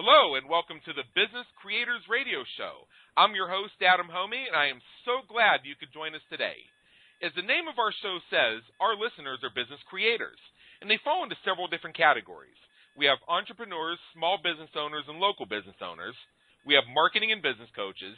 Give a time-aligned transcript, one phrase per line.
[0.00, 2.88] Hello, and welcome to the Business Creators Radio Show.
[3.20, 6.56] I'm your host, Adam Hommey, and I am so glad you could join us today.
[7.20, 10.40] As the name of our show says, our listeners are business creators,
[10.80, 12.56] and they fall into several different categories.
[12.96, 16.16] We have entrepreneurs, small business owners, and local business owners.
[16.64, 18.16] We have marketing and business coaches.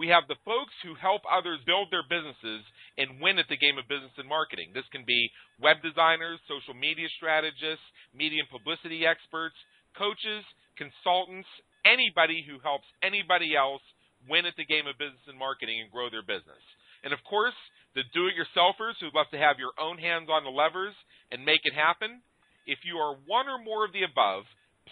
[0.00, 2.64] We have the folks who help others build their businesses
[2.96, 4.72] and win at the game of business and marketing.
[4.72, 5.28] This can be
[5.60, 7.84] web designers, social media strategists,
[8.16, 9.60] media and publicity experts,
[9.92, 10.40] coaches,
[10.78, 11.48] consultants,
[11.84, 13.82] anybody who helps anybody else
[14.30, 16.62] win at the game of business and marketing and grow their business.
[17.04, 17.54] And of course,
[17.94, 20.94] the do it yourselfers who love to have your own hands on the levers
[21.30, 22.22] and make it happen.
[22.66, 24.44] If you are one or more of the above,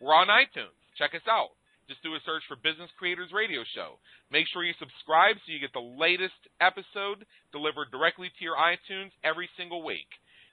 [0.00, 0.78] We're on iTunes.
[0.96, 1.50] Check us out.
[1.88, 3.96] Just do a search for Business Creators Radio Show.
[4.28, 9.08] Make sure you subscribe so you get the latest episode delivered directly to your iTunes
[9.24, 10.06] every single week.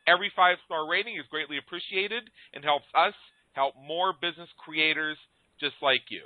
[0.08, 2.24] Every five star rating is greatly appreciated
[2.56, 3.12] and helps us
[3.52, 5.20] help more business creators
[5.60, 6.24] just like you.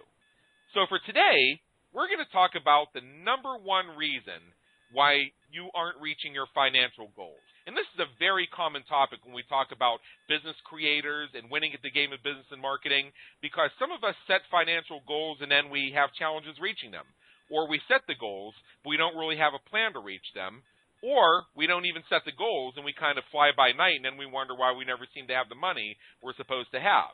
[0.77, 1.57] So for today,
[1.89, 4.45] we're going to talk about the number one reason
[4.93, 7.41] why you aren't reaching your financial goals.
[7.69, 11.69] And this is a very common topic when we talk about business creators and winning
[11.77, 13.13] at the game of business and marketing
[13.45, 17.05] because some of us set financial goals and then we have challenges reaching them.
[17.53, 20.65] Or we set the goals, but we don't really have a plan to reach them.
[21.05, 24.05] Or we don't even set the goals and we kind of fly by night and
[24.09, 25.93] then we wonder why we never seem to have the money
[26.25, 27.13] we're supposed to have.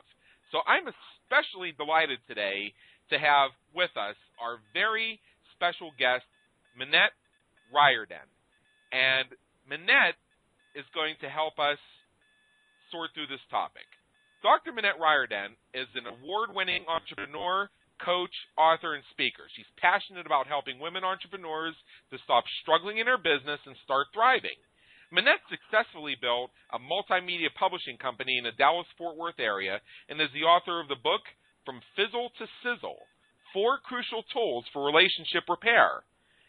[0.56, 2.72] So I'm especially delighted today
[3.12, 5.20] to have with us our very
[5.52, 6.24] special guest,
[6.80, 7.12] Minette
[7.68, 8.24] Riordan.
[8.88, 9.28] And
[9.68, 10.16] Minette
[10.76, 11.80] is going to help us
[12.92, 13.88] sort through this topic.
[14.44, 14.70] Dr.
[14.70, 17.72] Minette Riordan is an award winning entrepreneur,
[18.04, 19.48] coach, author, and speaker.
[19.56, 21.74] She's passionate about helping women entrepreneurs
[22.12, 24.60] to stop struggling in their business and start thriving.
[25.10, 30.30] Minette successfully built a multimedia publishing company in the Dallas Fort Worth area and is
[30.34, 31.22] the author of the book
[31.64, 33.00] From Fizzle to Sizzle
[33.56, 36.04] Four Crucial Tools for Relationship Repair.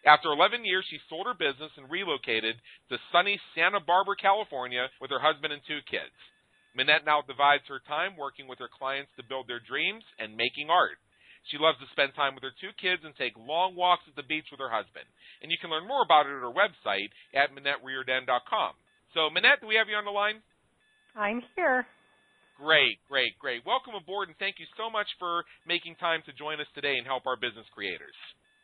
[0.07, 2.55] After 11 years, she sold her business and relocated
[2.87, 6.15] to sunny Santa Barbara, California with her husband and two kids.
[6.71, 10.71] Minette now divides her time working with her clients to build their dreams and making
[10.71, 10.95] art.
[11.51, 14.23] She loves to spend time with her two kids and take long walks at the
[14.23, 15.03] beach with her husband.
[15.43, 18.79] And you can learn more about it at her website at MinetteRiordan.com.
[19.11, 20.39] So, Minette, do we have you on the line?
[21.19, 21.83] I'm here.
[22.55, 23.65] Great, great, great.
[23.67, 27.03] Welcome aboard, and thank you so much for making time to join us today and
[27.03, 28.15] help our business creators.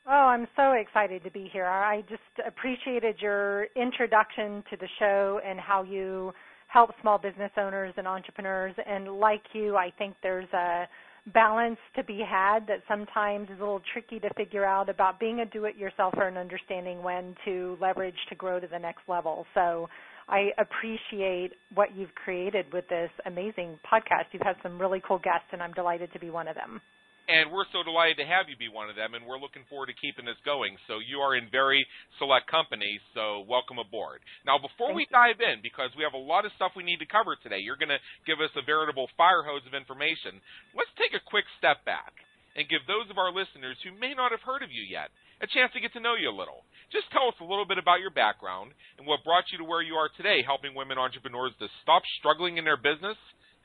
[0.06, 1.66] Oh, I'm so excited to be here.
[1.66, 6.34] I just appreciated your introduction to the show and how you
[6.68, 8.76] help small business owners and entrepreneurs.
[8.86, 10.90] And like you, I think there's a
[11.34, 15.40] balance to be had that sometimes is a little tricky to figure out about being
[15.40, 19.46] a do-it-yourselfer and understanding when to leverage to grow to the next level.
[19.54, 19.88] So
[20.28, 24.26] I appreciate what you've created with this amazing podcast.
[24.34, 26.82] You've had some really cool guests, and I'm delighted to be one of them.
[27.24, 29.88] And we're so delighted to have you be one of them, and we're looking forward
[29.88, 30.76] to keeping this going.
[30.92, 31.88] So you are in very
[32.20, 34.20] select company, so welcome aboard.
[34.44, 37.08] Now, before we dive in, because we have a lot of stuff we need to
[37.08, 40.44] cover today, you're going to give us a veritable fire hose of information.
[40.76, 42.12] Let's take a quick step back
[42.60, 45.08] and give those of our listeners who may not have heard of you yet
[45.40, 46.68] a chance to get to know you a little.
[46.92, 49.82] Just tell us a little bit about your background and what brought you to where
[49.82, 53.18] you are today, helping women entrepreneurs to stop struggling in their business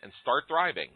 [0.03, 0.91] and start thriving.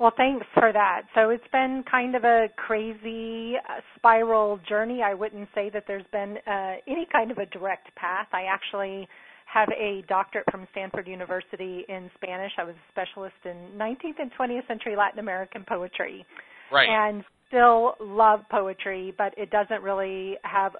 [0.00, 1.02] Well, thanks for that.
[1.14, 5.02] So it's been kind of a crazy uh, spiral journey.
[5.02, 8.26] I wouldn't say that there's been uh, any kind of a direct path.
[8.32, 9.08] I actually
[9.46, 12.50] have a doctorate from Stanford University in Spanish.
[12.58, 16.26] I was a specialist in 19th and 20th century Latin American poetry.
[16.72, 16.88] Right.
[16.88, 20.72] And still love poetry, but it doesn't really have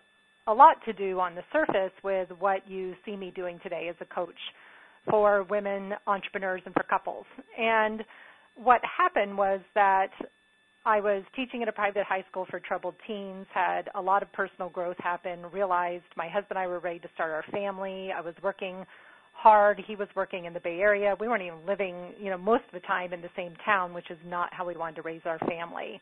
[0.48, 3.96] a lot to do on the surface with what you see me doing today as
[4.00, 4.34] a coach
[5.08, 7.26] for women entrepreneurs and for couples.
[7.56, 8.02] And
[8.56, 10.10] what happened was that
[10.86, 14.30] I was teaching at a private high school for troubled teens, had a lot of
[14.32, 18.10] personal growth happen, realized my husband and I were ready to start our family.
[18.12, 18.84] I was working
[19.32, 19.82] hard.
[19.86, 21.16] He was working in the Bay Area.
[21.18, 24.10] We weren't even living, you know, most of the time in the same town, which
[24.10, 26.00] is not how we wanted to raise our family.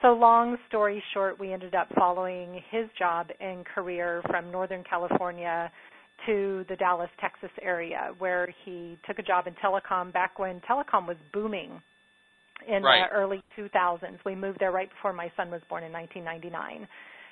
[0.00, 5.70] So long story short, we ended up following his job and career from Northern California
[6.26, 11.06] to the Dallas, Texas area where he took a job in telecom back when telecom
[11.06, 11.80] was booming
[12.68, 13.08] in right.
[13.10, 14.18] the early 2000s.
[14.24, 16.86] We moved there right before my son was born in 1999.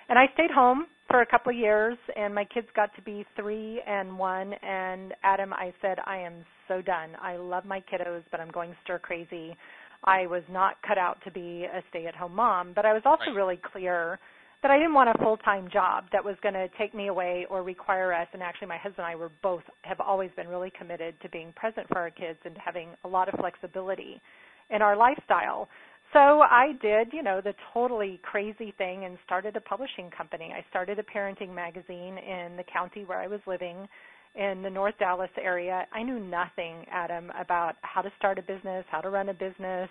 [0.09, 3.25] And I stayed home for a couple of years, and my kids got to be
[3.37, 4.53] three and one.
[4.63, 7.11] And Adam, I said, I am so done.
[7.23, 9.57] I love my kiddos, but I'm going stir crazy.
[10.05, 13.03] I was not cut out to be a stay at home mom, but I was
[13.05, 13.37] also right.
[13.37, 14.19] really clear
[14.63, 17.63] that I didn't want a full-time job that was going to take me away or
[17.63, 18.27] require us.
[18.33, 21.53] And actually, my husband and I were both have always been really committed to being
[21.55, 24.21] present for our kids and having a lot of flexibility
[24.71, 25.69] in our lifestyle.
[26.13, 30.53] So I did, you know, the totally crazy thing and started a publishing company.
[30.57, 33.89] I started a parenting magazine in the county where I was living
[34.35, 35.87] in the North Dallas area.
[35.93, 39.89] I knew nothing, Adam, about how to start a business, how to run a business,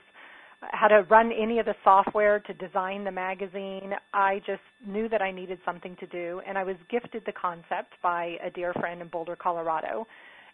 [0.71, 3.93] how to run any of the software to design the magazine.
[4.13, 7.93] I just knew that I needed something to do, and I was gifted the concept
[8.03, 10.05] by a dear friend in Boulder, Colorado,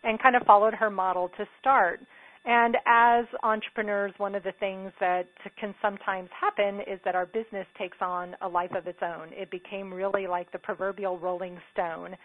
[0.04, 2.01] and kind of followed her model to start.
[2.45, 5.27] And as entrepreneurs, one of the things that
[5.59, 9.30] can sometimes happen is that our business takes on a life of its own.
[9.31, 12.15] It became really like the proverbial rolling stone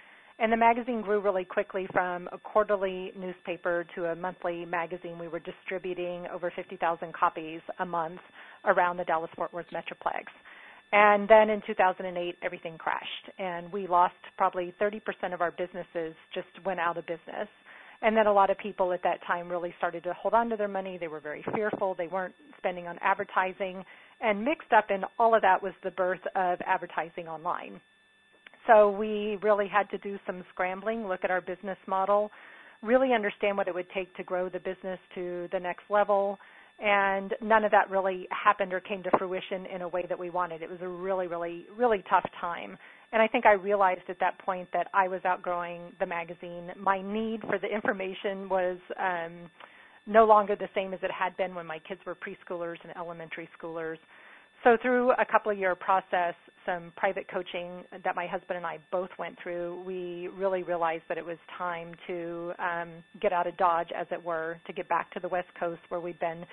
[0.41, 5.19] and the magazine grew really quickly from a quarterly newspaper to a monthly magazine.
[5.19, 8.21] We were distributing over 50,000 copies a month
[8.65, 10.25] around the Dallas Fort Worth Metroplex.
[10.93, 15.01] And then in 2008, everything crashed, and we lost probably 30%
[15.35, 17.47] of our businesses just went out of business.
[18.03, 20.57] And then a lot of people at that time really started to hold on to
[20.57, 20.97] their money.
[20.99, 21.95] They were very fearful.
[21.95, 23.85] They weren't spending on advertising.
[24.21, 27.81] And mixed up in all of that was the birth of advertising online.
[28.67, 32.31] So we really had to do some scrambling, look at our business model,
[32.83, 36.39] really understand what it would take to grow the business to the next level.
[36.83, 40.31] And none of that really happened or came to fruition in a way that we
[40.31, 40.63] wanted.
[40.63, 42.79] It was a really, really, really tough time.
[43.13, 46.71] And I think I realized at that point that I was outgrowing the magazine.
[46.79, 49.51] My need for the information was um,
[50.07, 53.49] no longer the same as it had been when my kids were preschoolers and elementary
[53.61, 53.99] schoolers.
[54.63, 56.35] So through a couple of year process,
[56.67, 61.17] some private coaching that my husband and I both went through, we really realized that
[61.17, 62.89] it was time to um,
[63.21, 66.01] get out of Dodge, as it were, to get back to the West Coast where
[66.01, 66.45] we'd been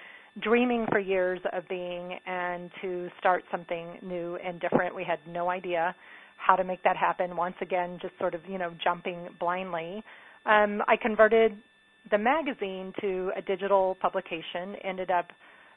[0.41, 4.95] dreaming for years of being and to start something new and different.
[4.95, 5.93] We had no idea
[6.37, 7.35] how to make that happen.
[7.35, 10.03] Once again, just sort of, you know, jumping blindly.
[10.45, 11.57] Um, I converted
[12.09, 15.27] the magazine to a digital publication, ended up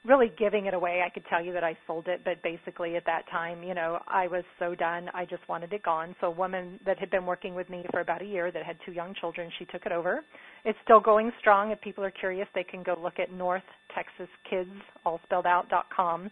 [0.04, 1.02] really giving it away.
[1.04, 3.98] I could tell you that I sold it, but basically at that time, you know,
[4.08, 5.10] I was so done.
[5.12, 6.16] I just wanted it gone.
[6.22, 8.76] So a woman that had been working with me for about a year that had
[8.86, 10.20] two young children, she took it over.
[10.64, 11.70] It's still going strong.
[11.70, 13.62] If people are curious, they can go look at North
[13.94, 14.70] Texas Kids,
[15.04, 16.30] all spelled out, dot com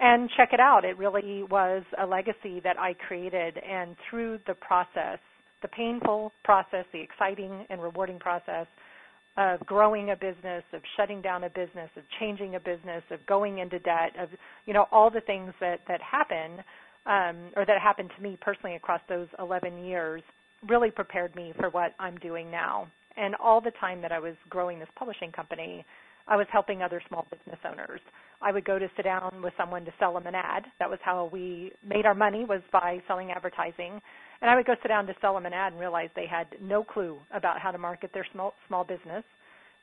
[0.00, 0.84] and check it out.
[0.84, 5.18] It really was a legacy that I created and through the process,
[5.62, 8.66] the painful process, the exciting and rewarding process,
[9.36, 13.58] of growing a business, of shutting down a business, of changing a business, of going
[13.58, 14.28] into debt, of
[14.66, 16.62] you know all the things that that happen
[17.06, 20.22] um, or that happened to me personally across those 11 years
[20.68, 22.88] really prepared me for what I'm doing now.
[23.16, 25.84] And all the time that I was growing this publishing company,
[26.26, 28.00] I was helping other small business owners.
[28.40, 30.64] I would go to sit down with someone to sell them an ad.
[30.78, 34.00] That was how we made our money was by selling advertising.
[34.40, 36.46] And I would go sit down to sell them an ad and realize they had
[36.60, 39.24] no clue about how to market their small small business.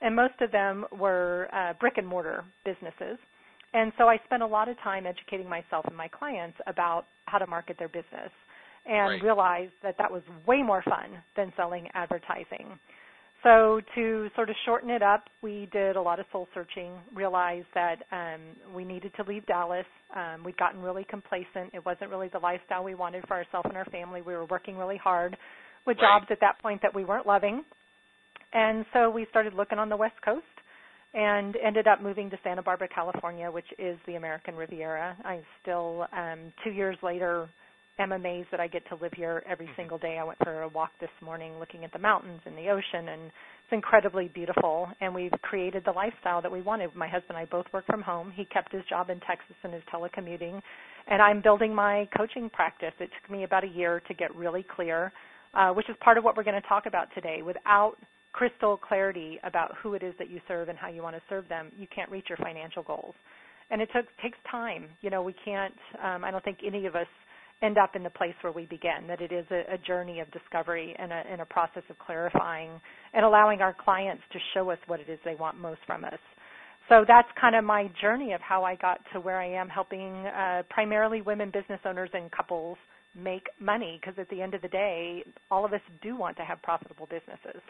[0.02, 3.18] And most of them were uh, brick and mortar businesses.
[3.74, 7.38] And so I spent a lot of time educating myself and my clients about how
[7.38, 8.32] to market their business
[8.86, 9.24] and right.
[9.24, 12.80] realized that that was way more fun than selling advertising.
[13.44, 17.66] So to sort of shorten it up, we did a lot of soul searching, realized
[17.74, 18.42] that um,
[18.76, 19.86] we needed to leave Dallas.
[20.16, 21.74] Um, we'd gotten really complacent.
[21.74, 24.22] It wasn't really the lifestyle we wanted for ourselves and our family.
[24.22, 25.36] We were working really hard
[25.88, 26.20] with right.
[26.20, 27.64] jobs at that point that we weren't loving.
[28.54, 30.46] And so we started looking on the West Coast
[31.14, 35.18] and ended up moving to Santa Barbara, California, which is the American Riviera.
[35.26, 37.50] I'm still, um, two years later,
[38.02, 39.76] am amazed that I get to live here every mm-hmm.
[39.76, 40.18] single day.
[40.20, 43.24] I went for a walk this morning looking at the mountains and the ocean, and
[43.26, 44.88] it's incredibly beautiful.
[45.02, 46.96] And we've created the lifestyle that we wanted.
[46.96, 48.32] My husband and I both work from home.
[48.36, 50.62] He kept his job in Texas and is telecommuting.
[51.08, 52.94] And I'm building my coaching practice.
[53.00, 55.12] It took me about a year to get really clear,
[55.54, 57.42] uh, which is part of what we're going to talk about today.
[57.42, 57.96] Without
[58.34, 61.48] crystal clarity about who it is that you serve and how you want to serve
[61.50, 63.16] them, you can't reach your financial goals.
[63.70, 64.86] And it took, takes time.
[65.02, 67.08] You know, we can't, um, I don't think any of us
[67.62, 70.32] end up in the place where we begin, that it is a, a journey of
[70.32, 72.72] discovery and a, and a process of clarifying
[73.14, 76.20] and allowing our clients to show us what it is they want most from us.
[76.90, 80.12] So that's kind of my journey of how I got to where I am, helping
[80.28, 82.78] uh, primarily women business owners and couples
[83.16, 86.44] make money because at the end of the day, all of us do want to
[86.44, 87.62] have profitable businesses.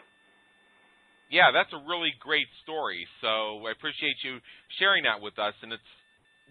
[1.30, 3.06] Yeah, that's a really great story.
[3.20, 4.38] So I appreciate you
[4.78, 5.54] sharing that with us.
[5.62, 5.92] And it's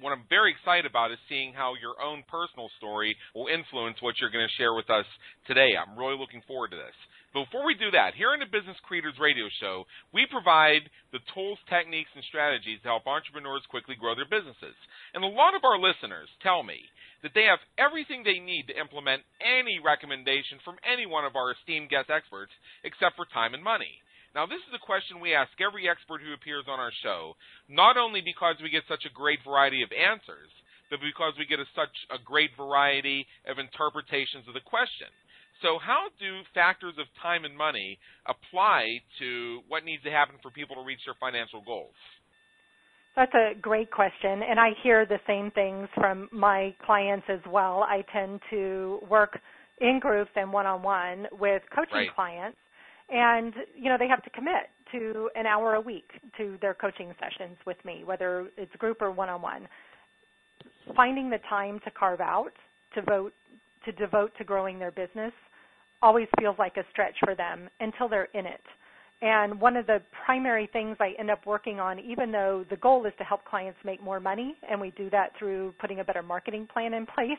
[0.01, 4.17] what I'm very excited about is seeing how your own personal story will influence what
[4.20, 5.05] you're going to share with us
[5.48, 5.77] today.
[5.77, 6.98] I'm really looking forward to this.
[7.31, 10.84] Before we do that, here in the Business Creators Radio Show, we provide
[11.15, 14.75] the tools, techniques, and strategies to help entrepreneurs quickly grow their businesses.
[15.15, 16.84] And a lot of our listeners tell me
[17.24, 21.55] that they have everything they need to implement any recommendation from any one of our
[21.55, 22.51] esteemed guest experts
[22.84, 24.03] except for time and money.
[24.33, 27.35] Now, this is a question we ask every expert who appears on our show,
[27.67, 30.47] not only because we get such a great variety of answers,
[30.89, 35.07] but because we get a, such a great variety of interpretations of the question.
[35.61, 40.50] So, how do factors of time and money apply to what needs to happen for
[40.50, 41.93] people to reach their financial goals?
[43.15, 47.83] That's a great question, and I hear the same things from my clients as well.
[47.83, 49.39] I tend to work
[49.81, 52.15] in groups and one-on-one with coaching right.
[52.15, 52.57] clients,
[53.11, 57.13] and you know they have to commit to an hour a week to their coaching
[57.19, 59.67] sessions with me, whether it's group or one-on-one.
[60.95, 62.51] Finding the time to carve out
[62.95, 63.33] to vote
[63.85, 65.33] to devote to growing their business
[66.01, 68.61] always feels like a stretch for them until they're in it.
[69.21, 73.05] And one of the primary things I end up working on, even though the goal
[73.05, 76.23] is to help clients make more money, and we do that through putting a better
[76.23, 77.37] marketing plan in place,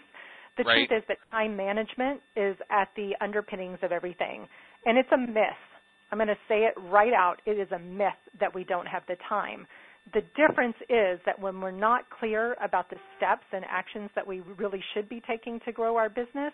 [0.57, 0.89] the right.
[0.89, 4.47] truth is that time management is at the underpinnings of everything.
[4.85, 5.63] And it's a myth.
[6.11, 7.37] I'm going to say it right out.
[7.47, 9.67] It is a myth that we don't have the time.
[10.15, 14.41] The difference is that when we're not clear about the steps and actions that we
[14.59, 16.53] really should be taking to grow our business,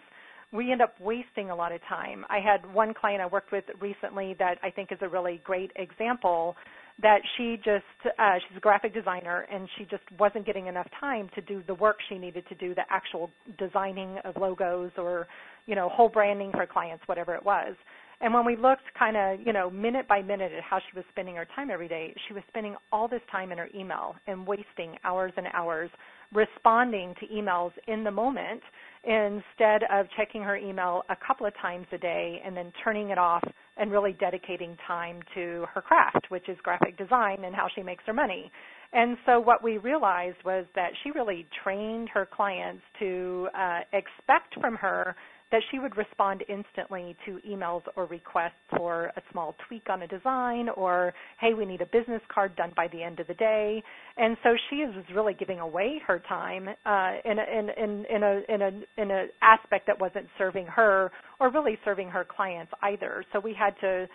[0.53, 2.25] we end up wasting a lot of time.
[2.31, 5.73] I had one client I worked with recently that I think is a really great
[5.77, 6.57] example
[7.01, 7.85] that she just
[8.19, 11.75] uh, she's a graphic designer and she just wasn't getting enough time to do the
[11.75, 15.29] work she needed to do the actual designing of logos or
[15.67, 17.75] you know whole branding for clients whatever it was
[18.21, 21.05] and when we looked kind of, you know, minute by minute at how she was
[21.11, 24.47] spending her time every day, she was spending all this time in her email and
[24.47, 25.91] wasting hours and hours
[26.33, 28.61] responding to emails in the moment
[29.05, 33.19] instead of checking her email a couple of times a day and then turning it
[33.19, 33.45] off
[33.77, 38.03] and really dedicating time to her craft, which is graphic design and how she makes
[38.05, 38.51] her money.
[38.93, 44.61] And so what we realized was that she really trained her clients to uh, expect
[44.61, 45.15] from her
[45.51, 50.07] that she would respond instantly to emails or requests for a small tweak on a
[50.07, 53.83] design or, hey, we need a business card done by the end of the day.
[54.17, 58.23] And so she is really giving away her time uh, in, a, in, in, in,
[58.23, 62.73] a, in, a, in a aspect that wasn't serving her or really serving her clients
[62.83, 63.25] either.
[63.33, 64.07] So we had to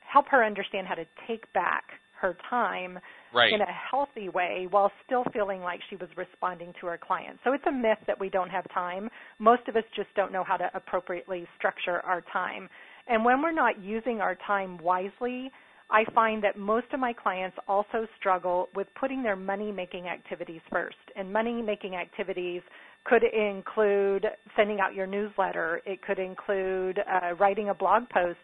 [0.00, 1.84] help her understand how to take back
[2.20, 2.98] her time
[3.34, 3.52] right.
[3.52, 7.40] in a healthy way while still feeling like she was responding to her clients.
[7.44, 9.08] So it's a myth that we don't have time.
[9.38, 12.68] Most of us just don't know how to appropriately structure our time.
[13.08, 15.50] And when we're not using our time wisely,
[15.90, 20.60] I find that most of my clients also struggle with putting their money making activities
[20.70, 20.96] first.
[21.14, 22.62] And money making activities
[23.04, 28.38] could include sending out your newsletter, it could include uh, writing a blog post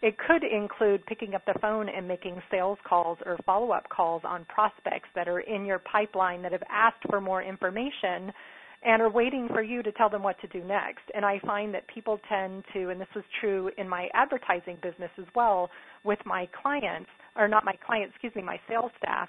[0.00, 4.22] it could include picking up the phone and making sales calls or follow up calls
[4.24, 8.32] on prospects that are in your pipeline that have asked for more information
[8.84, 11.02] and are waiting for you to tell them what to do next.
[11.14, 15.10] And I find that people tend to, and this was true in my advertising business
[15.18, 15.68] as well
[16.04, 19.28] with my clients, or not my clients, excuse me, my sales staff,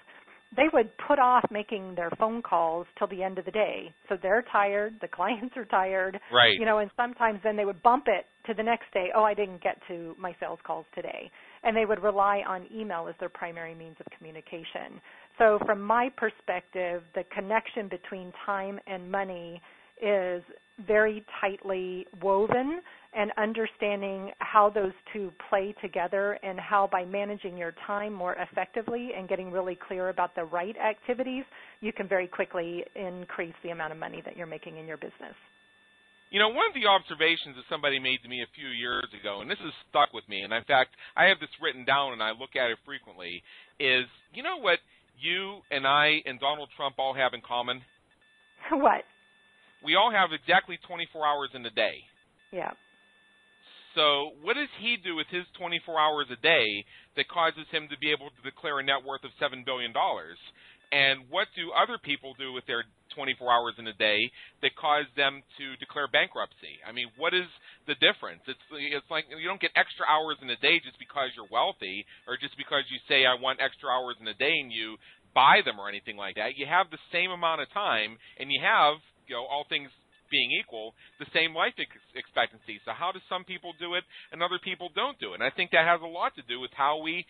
[0.55, 3.93] they would put off making their phone calls till the end of the day.
[4.07, 6.19] So they're tired, the clients are tired.
[6.31, 6.59] Right.
[6.59, 9.09] You know, and sometimes then they would bump it to the next day.
[9.15, 11.29] Oh, I didn't get to my sales calls today.
[11.63, 15.01] And they would rely on email as their primary means of communication.
[15.37, 19.61] So from my perspective, the connection between time and money
[20.01, 20.41] is
[20.87, 22.81] very tightly woven
[23.13, 29.09] and understanding how those two play together and how by managing your time more effectively
[29.17, 31.43] and getting really clear about the right activities,
[31.81, 35.33] you can very quickly increase the amount of money that you're making in your business.
[36.29, 39.41] You know, one of the observations that somebody made to me a few years ago,
[39.41, 42.21] and this has stuck with me, and in fact, I have this written down and
[42.21, 43.41] I look at it frequently,
[43.79, 44.77] is you know what
[45.19, 47.81] you and I and Donald Trump all have in common?
[48.71, 49.01] What?
[49.83, 52.03] We all have exactly 24 hours in a day.
[52.51, 52.71] Yeah.
[53.99, 56.87] So, what does he do with his 24 hours a day
[57.19, 59.91] that causes him to be able to declare a net worth of $7 billion?
[60.95, 64.31] And what do other people do with their 24 hours in a day
[64.63, 66.79] that cause them to declare bankruptcy?
[66.87, 67.45] I mean, what is
[67.91, 68.39] the difference?
[68.47, 72.07] It's it's like you don't get extra hours in a day just because you're wealthy
[72.23, 74.95] or just because you say I want extra hours in a day and you
[75.35, 76.55] buy them or anything like that.
[76.55, 79.91] You have the same amount of time and you have, you know, all things
[80.31, 82.79] being equal, the same life ex- expectancy.
[82.85, 85.41] So how do some people do it and other people don't do it?
[85.41, 87.25] And I think that has a lot to do with how we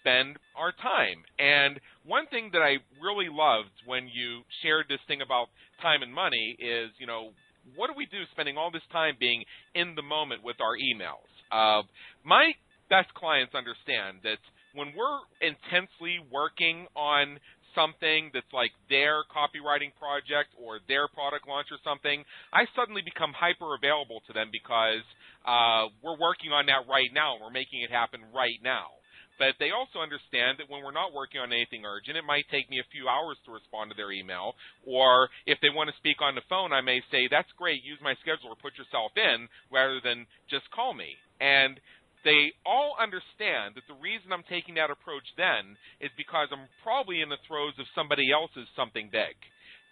[0.00, 1.22] spend our time.
[1.38, 5.48] And one thing that I really loved when you shared this thing about
[5.82, 7.30] time and money is, you know,
[7.76, 9.44] what do we do spending all this time being
[9.74, 11.30] in the moment with our emails?
[11.50, 11.82] Uh,
[12.24, 12.52] my
[12.90, 14.38] best clients understand that
[14.74, 17.38] when we're intensely working on
[17.74, 23.32] something that's like their copywriting project or their product launch or something, I suddenly become
[23.34, 25.04] hyper available to them because
[25.44, 27.34] uh, we're working on that right now.
[27.36, 28.94] and We're making it happen right now.
[29.38, 32.70] But they also understand that when we're not working on anything urgent, it might take
[32.70, 34.54] me a few hours to respond to their email.
[34.86, 37.98] Or if they want to speak on the phone, I may say, that's great, use
[37.98, 41.18] my scheduler, put yourself in, rather than just call me.
[41.40, 41.80] And
[42.24, 47.20] they all understand that the reason I'm taking that approach then is because I'm probably
[47.20, 49.36] in the throes of somebody else's something big.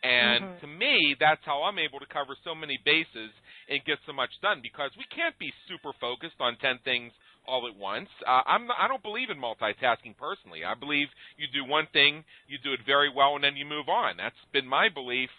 [0.02, 0.60] And mm-hmm.
[0.64, 3.30] to me, that's how I'm able to cover so many bases
[3.70, 7.12] and get so much done because we can't be super focused on 10 things
[7.46, 8.10] all at once.
[8.26, 10.66] Uh, I'm not, I don't believe in multitasking personally.
[10.66, 11.06] I believe
[11.38, 14.16] you do one thing, you do it very well, and then you move on.
[14.18, 15.30] That's been my belief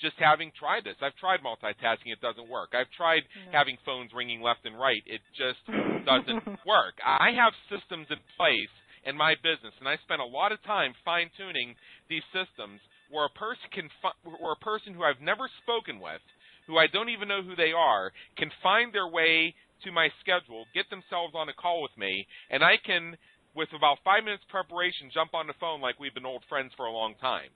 [0.00, 0.96] just having tried this.
[1.02, 2.72] I've tried multitasking, it doesn't work.
[2.74, 3.52] I've tried no.
[3.52, 5.62] having phones ringing left and right, it just
[6.06, 6.96] doesn't work.
[7.04, 8.72] I have systems in place
[9.04, 11.74] in my business, and I spend a lot of time fine tuning
[12.08, 12.80] these systems
[13.10, 16.22] where a person can, fi- where a person who I've never spoken with,
[16.66, 20.64] who I don't even know who they are, can find their way to my schedule,
[20.74, 23.18] get themselves on a call with me, and I can,
[23.54, 26.86] with about five minutes preparation, jump on the phone like we've been old friends for
[26.86, 27.50] a long time.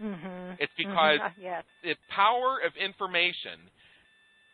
[0.00, 0.58] Mm-hmm.
[0.58, 1.42] It's because mm-hmm.
[1.42, 1.64] yes.
[1.82, 3.70] the power of information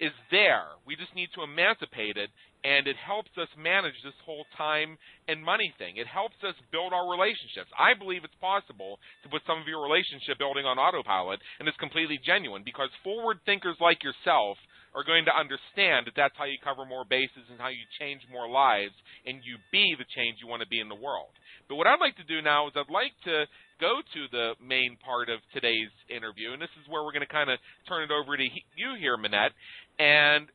[0.00, 0.78] is there.
[0.86, 2.30] We just need to emancipate it,
[2.62, 5.98] and it helps us manage this whole time and money thing.
[5.98, 7.70] It helps us build our relationships.
[7.74, 11.78] I believe it's possible to put some of your relationship building on autopilot, and it's
[11.82, 14.58] completely genuine because forward thinkers like yourself
[14.94, 18.22] are going to understand that that's how you cover more bases and how you change
[18.32, 18.94] more lives
[19.26, 21.30] and you be the change you want to be in the world.
[21.68, 23.44] But what I'd like to do now is I'd like to
[23.80, 27.32] go to the main part of today's interview, and this is where we're going to
[27.32, 27.58] kind of
[27.88, 29.52] turn it over to you here, Minette.
[29.98, 30.46] And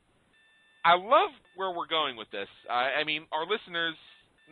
[0.84, 2.48] I love where we're going with this.
[2.68, 3.96] I mean, our listeners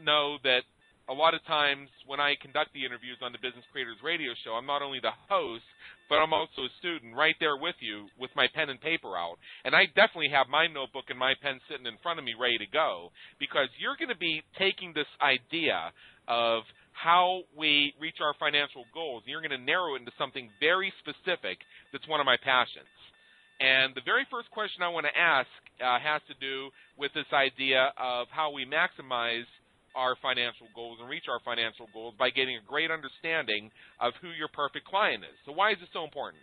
[0.01, 0.65] know that
[1.09, 4.55] a lot of times when I conduct the interviews on the Business Creators Radio Show,
[4.55, 5.67] I'm not only the host,
[6.09, 9.37] but I'm also a student right there with you with my pen and paper out.
[9.65, 12.59] And I definitely have my notebook and my pen sitting in front of me ready
[12.59, 13.11] to go
[13.41, 15.91] because you're going to be taking this idea
[16.29, 20.93] of how we reach our financial goals, you're going to narrow it into something very
[21.01, 21.59] specific
[21.93, 22.91] that's one of my passions.
[23.61, 27.31] And the very first question I want to ask uh, has to do with this
[27.33, 29.47] idea of how we maximize
[29.95, 34.31] our financial goals and reach our financial goals by getting a great understanding of who
[34.35, 35.37] your perfect client is.
[35.45, 36.43] So why is this so important?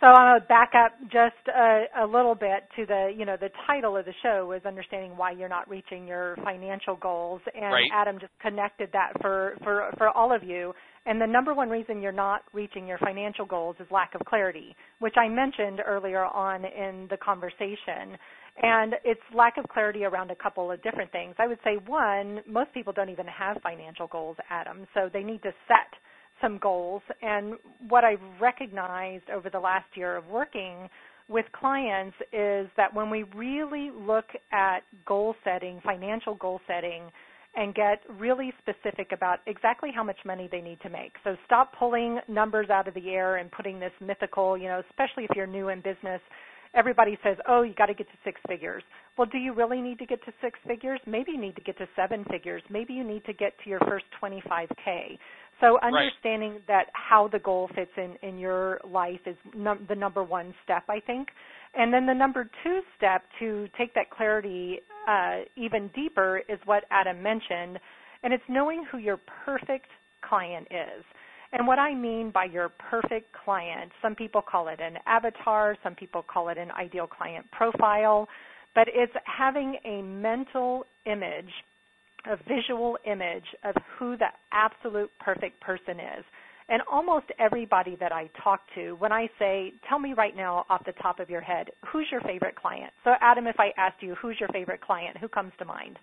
[0.00, 3.36] So I'm going to back up just a, a, little bit to the, you know,
[3.38, 7.70] the title of the show is understanding why you're not reaching your financial goals, and
[7.70, 7.90] right.
[7.94, 10.72] Adam just connected that for for for all of you.
[11.04, 14.74] And the number one reason you're not reaching your financial goals is lack of clarity,
[15.00, 18.16] which I mentioned earlier on in the conversation.
[18.62, 21.34] And it's lack of clarity around a couple of different things.
[21.38, 25.42] I would say one, most people don't even have financial goals, Adam, so they need
[25.42, 25.92] to set
[26.40, 27.02] some goals.
[27.22, 27.54] And
[27.88, 30.88] what I've recognized over the last year of working
[31.28, 37.04] with clients is that when we really look at goal setting, financial goal setting,
[37.56, 41.12] and get really specific about exactly how much money they need to make.
[41.24, 45.24] So stop pulling numbers out of the air and putting this mythical, you know, especially
[45.24, 46.20] if you're new in business,
[46.74, 48.82] everybody says, oh, you got to get to six figures.
[49.18, 51.00] Well, do you really need to get to six figures?
[51.06, 52.62] Maybe you need to get to seven figures.
[52.70, 55.18] Maybe you need to get to your first 25K.
[55.60, 56.66] So understanding right.
[56.68, 60.84] that how the goal fits in, in your life is num- the number one step,
[60.88, 61.28] I think.
[61.74, 66.84] And then the number two step to take that clarity uh, even deeper is what
[66.90, 67.78] Adam mentioned,
[68.22, 69.86] and it's knowing who your perfect
[70.22, 71.04] client is.
[71.52, 75.94] And what I mean by your perfect client, some people call it an avatar, some
[75.94, 78.28] people call it an ideal client profile,
[78.74, 81.50] but it's having a mental image,
[82.26, 86.24] a visual image of who the absolute perfect person is.
[86.68, 90.84] And almost everybody that I talk to, when I say, tell me right now off
[90.86, 92.92] the top of your head, who's your favorite client?
[93.02, 95.98] So, Adam, if I asked you, who's your favorite client, who comes to mind?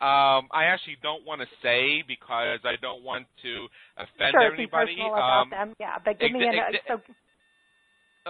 [0.00, 3.66] Um, I actually don't want to say because I don't want to
[3.98, 4.94] offend sure, anybody.
[4.94, 5.74] Personal about um, them.
[5.80, 6.54] Yeah, but give ex- me an.
[6.54, 7.02] Ex- so,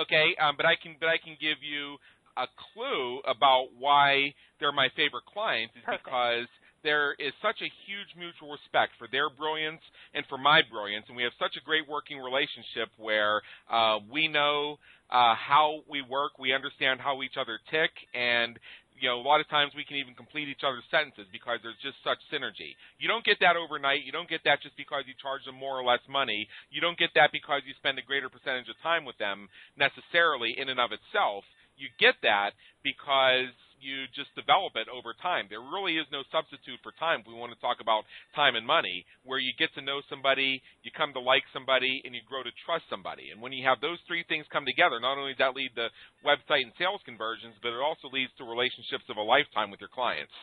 [0.01, 2.01] okay, um, but I can but I can give you
[2.39, 6.05] a clue about why they're my favorite clients is Perfect.
[6.07, 6.49] because
[6.83, 9.83] there is such a huge mutual respect for their brilliance
[10.15, 14.29] and for my brilliance, and we have such a great working relationship where uh, we
[14.29, 14.79] know
[15.11, 18.59] uh, how we work, we understand how each other tick, and
[19.01, 21.79] you know, a lot of times we can even complete each other's sentences because there's
[21.83, 22.75] just such synergy.
[22.99, 24.03] You don't get that overnight.
[24.03, 26.49] You don't get that just because you charge them more or less money.
[26.71, 30.55] You don't get that because you spend a greater percentage of time with them necessarily
[30.59, 31.45] in and of itself.
[31.79, 35.47] You get that because you just develop it over time.
[35.49, 37.23] There really is no substitute for time.
[37.27, 40.91] We want to talk about time and money, where you get to know somebody, you
[40.95, 43.31] come to like somebody, and you grow to trust somebody.
[43.31, 45.89] And when you have those three things come together, not only does that lead to
[46.27, 49.93] website and sales conversions, but it also leads to relationships of a lifetime with your
[49.93, 50.35] clients.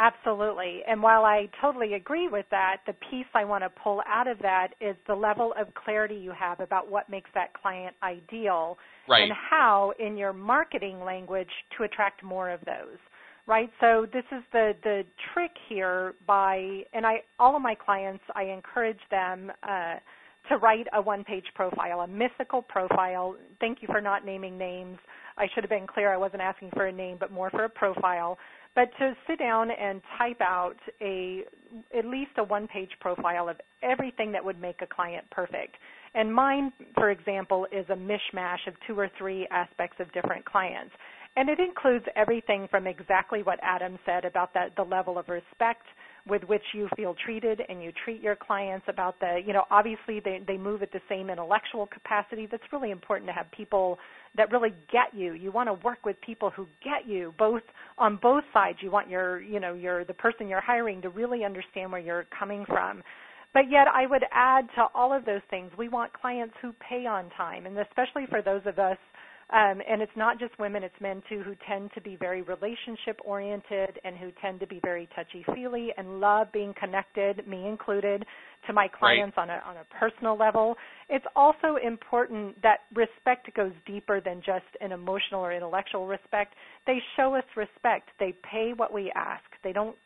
[0.00, 0.80] Absolutely.
[0.88, 4.38] And while I totally agree with that, the piece I want to pull out of
[4.38, 9.24] that is the level of clarity you have about what makes that client ideal right.
[9.24, 12.96] and how in your marketing language to attract more of those.
[13.46, 13.70] Right?
[13.80, 15.02] So this is the the
[15.34, 19.96] trick here by and I all of my clients I encourage them uh,
[20.48, 23.36] to write a one-page profile, a mythical profile.
[23.60, 24.98] Thank you for not naming names.
[25.36, 26.12] I should have been clear.
[26.12, 28.38] I wasn't asking for a name, but more for a profile
[28.74, 31.42] but to sit down and type out a
[31.96, 35.76] at least a one page profile of everything that would make a client perfect.
[36.14, 40.92] And mine for example is a mishmash of two or three aspects of different clients.
[41.36, 45.86] And it includes everything from exactly what adam said about that the level of respect
[46.30, 50.20] with which you feel treated and you treat your clients about the you know obviously
[50.24, 52.46] they they move at the same intellectual capacity.
[52.50, 53.98] That's really important to have people
[54.36, 55.32] that really get you.
[55.32, 57.62] You want to work with people who get you both
[57.98, 58.78] on both sides.
[58.80, 62.26] You want your you know your the person you're hiring to really understand where you're
[62.38, 63.02] coming from.
[63.52, 67.06] But yet I would add to all of those things, we want clients who pay
[67.06, 68.96] on time, and especially for those of us
[69.52, 73.18] um, and it's not just women, it's men too who tend to be very relationship
[73.24, 78.24] oriented and who tend to be very touchy feely and love being connected, me included,
[78.66, 79.42] to my clients right.
[79.42, 80.76] on a on a personal level.
[81.08, 86.54] It's also important that respect goes deeper than just an emotional or intellectual respect.
[86.86, 88.10] They show us respect.
[88.20, 89.44] They pay what we ask.
[89.64, 89.96] They don't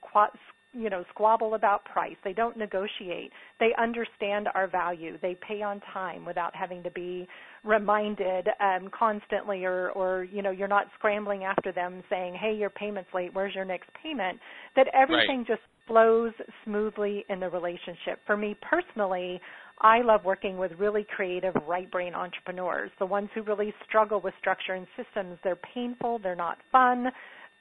[0.74, 2.16] you know squabble about price.
[2.24, 3.30] They don't negotiate.
[3.60, 5.18] They understand our value.
[5.22, 7.26] They pay on time without having to be
[7.64, 12.70] reminded um, constantly or or you know you're not scrambling after them saying hey your
[12.70, 13.32] payment's late.
[13.32, 14.38] Where's your next payment?
[14.76, 15.46] That everything right.
[15.46, 16.32] just flows
[16.64, 18.18] smoothly in the relationship.
[18.26, 19.40] For me personally
[19.80, 24.34] I love working with really creative right brain entrepreneurs, the ones who really struggle with
[24.38, 25.38] structure and systems.
[25.42, 27.08] They're painful, they're not fun,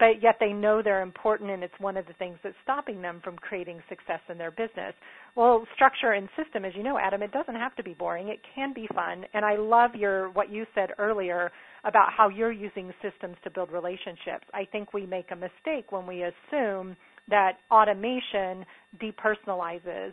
[0.04, 3.22] but yet they know they're important and it's one of the things that's stopping them
[3.24, 4.94] from creating success in their business.
[5.34, 8.28] Well, structure and system, as you know, Adam, it doesn't have to be boring.
[8.28, 9.24] It can be fun.
[9.34, 11.54] And I love your what you said earlier
[11.86, 14.44] about how you're using systems to build relationships.
[14.54, 16.98] I think we make a mistake when we assume
[17.30, 18.66] that automation
[19.02, 20.12] depersonalizes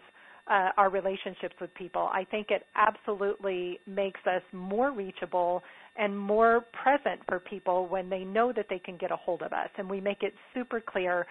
[0.50, 2.10] uh, our relationships with people.
[2.12, 5.62] I think it absolutely makes us more reachable
[5.96, 9.52] and more present for people when they know that they can get a hold of
[9.52, 9.68] us.
[9.78, 11.26] And we make it super clear.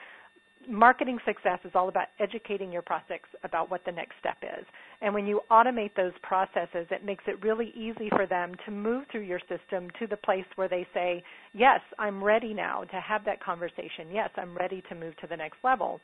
[0.70, 4.66] Marketing success is all about educating your prospects about what the next step is.
[5.02, 9.06] And when you automate those processes, it makes it really easy for them to move
[9.12, 13.26] through your system to the place where they say, Yes, I'm ready now to have
[13.26, 14.12] that conversation.
[14.14, 16.00] Yes, I'm ready to move to the next level.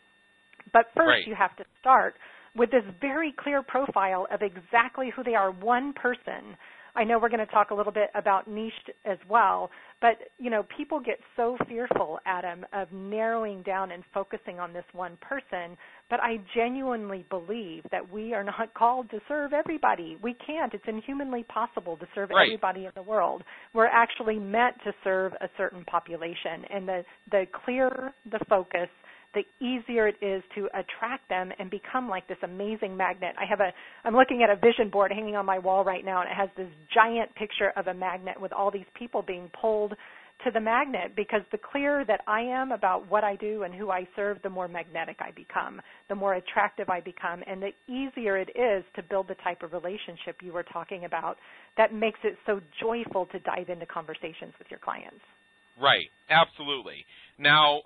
[0.75, 1.25] But first, right.
[1.25, 2.15] you have to start
[2.53, 6.57] with this very clear profile of exactly who they are, one person.
[6.97, 8.73] I know we're going to talk a little bit about niche
[9.05, 9.69] as well,
[10.01, 14.83] but you know, people get so fearful, Adam, of narrowing down and focusing on this
[14.91, 15.77] one person,
[16.09, 20.17] but I genuinely believe that we are not called to serve everybody.
[20.21, 20.73] We can't.
[20.73, 22.47] It's inhumanly possible to serve right.
[22.47, 23.43] everybody in the world.
[23.73, 28.89] We're actually meant to serve a certain population, and the the clearer the focus,
[29.35, 33.35] the easier it is to attract them and become like this amazing magnet.
[33.37, 33.71] I have a
[34.03, 36.49] I'm looking at a vision board hanging on my wall right now and it has
[36.57, 39.93] this giant picture of a magnet with all these people being pulled
[40.43, 43.89] to the magnet because the clearer that I am about what I do and who
[43.89, 48.37] I serve, the more magnetic I become, the more attractive I become, and the easier
[48.37, 51.37] it is to build the type of relationship you were talking about
[51.77, 55.21] that makes it so joyful to dive into conversations with your clients.
[55.81, 57.05] Right, absolutely.
[57.39, 57.81] Now,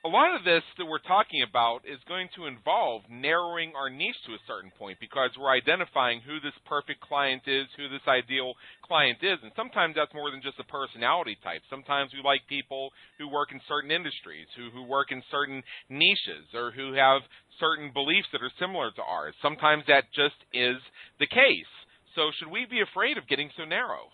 [0.00, 4.16] a lot of this that we're talking about is going to involve narrowing our niche
[4.24, 8.56] to a certain point because we're identifying who this perfect client is, who this ideal
[8.80, 9.36] client is.
[9.44, 11.60] And sometimes that's more than just a personality type.
[11.68, 12.88] Sometimes we like people
[13.20, 15.60] who work in certain industries, who, who work in certain
[15.92, 17.20] niches, or who have
[17.60, 19.36] certain beliefs that are similar to ours.
[19.44, 20.80] Sometimes that just is
[21.20, 21.72] the case.
[22.16, 24.08] So should we be afraid of getting so narrow?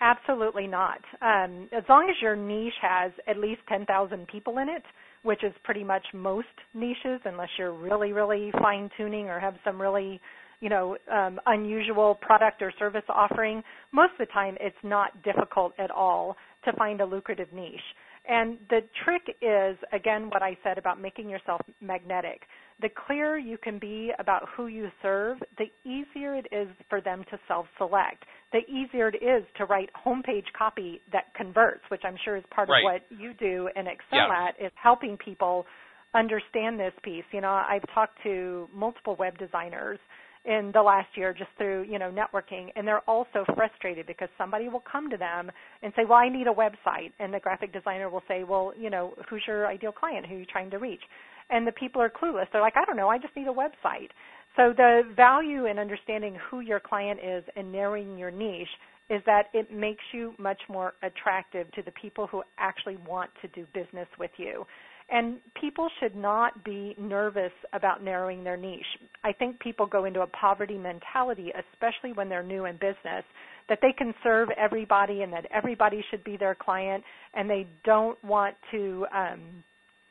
[0.00, 1.00] Absolutely not.
[1.20, 4.82] Um, as long as your niche has at least 10,000 people in it,
[5.22, 9.80] which is pretty much most niches, unless you're really, really fine tuning or have some
[9.80, 10.18] really,
[10.60, 15.74] you know, um, unusual product or service offering, most of the time it's not difficult
[15.78, 17.80] at all to find a lucrative niche.
[18.28, 22.42] And the trick is, again, what I said about making yourself magnetic.
[22.80, 27.24] The clearer you can be about who you serve, the easier it is for them
[27.30, 28.24] to self select.
[28.52, 32.68] The easier it is to write homepage copy that converts, which I'm sure is part
[32.68, 32.78] right.
[32.80, 34.48] of what you do and excel yeah.
[34.48, 35.66] at, is helping people
[36.14, 37.24] understand this piece.
[37.32, 39.98] You know, I've talked to multiple web designers
[40.44, 44.68] in the last year just through you know networking and they're also frustrated because somebody
[44.68, 45.50] will come to them
[45.82, 48.88] and say well i need a website and the graphic designer will say well you
[48.88, 51.02] know who's your ideal client who are you trying to reach
[51.50, 54.08] and the people are clueless they're like i don't know i just need a website
[54.56, 58.68] so the value in understanding who your client is and narrowing your niche
[59.08, 63.48] is that it makes you much more attractive to the people who actually want to
[63.48, 64.64] do business with you
[65.10, 68.86] and people should not be nervous about narrowing their niche.
[69.24, 73.24] I think people go into a poverty mentality, especially when they're new in business,
[73.68, 77.02] that they can serve everybody and that everybody should be their client,
[77.34, 79.40] and they don't want to um,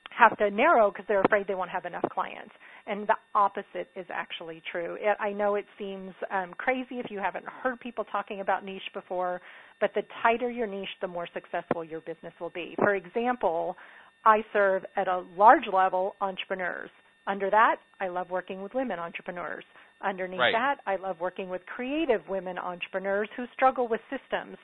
[0.09, 2.51] have to narrow because they're afraid they won't have enough clients.
[2.87, 4.97] And the opposite is actually true.
[4.99, 8.81] It, I know it seems um, crazy if you haven't heard people talking about niche
[8.93, 9.41] before,
[9.79, 12.75] but the tighter your niche, the more successful your business will be.
[12.77, 13.77] For example,
[14.25, 16.89] I serve at a large level entrepreneurs.
[17.27, 19.63] Under that, I love working with women entrepreneurs.
[20.01, 20.53] Underneath right.
[20.53, 24.57] that, I love working with creative women entrepreneurs who struggle with systems.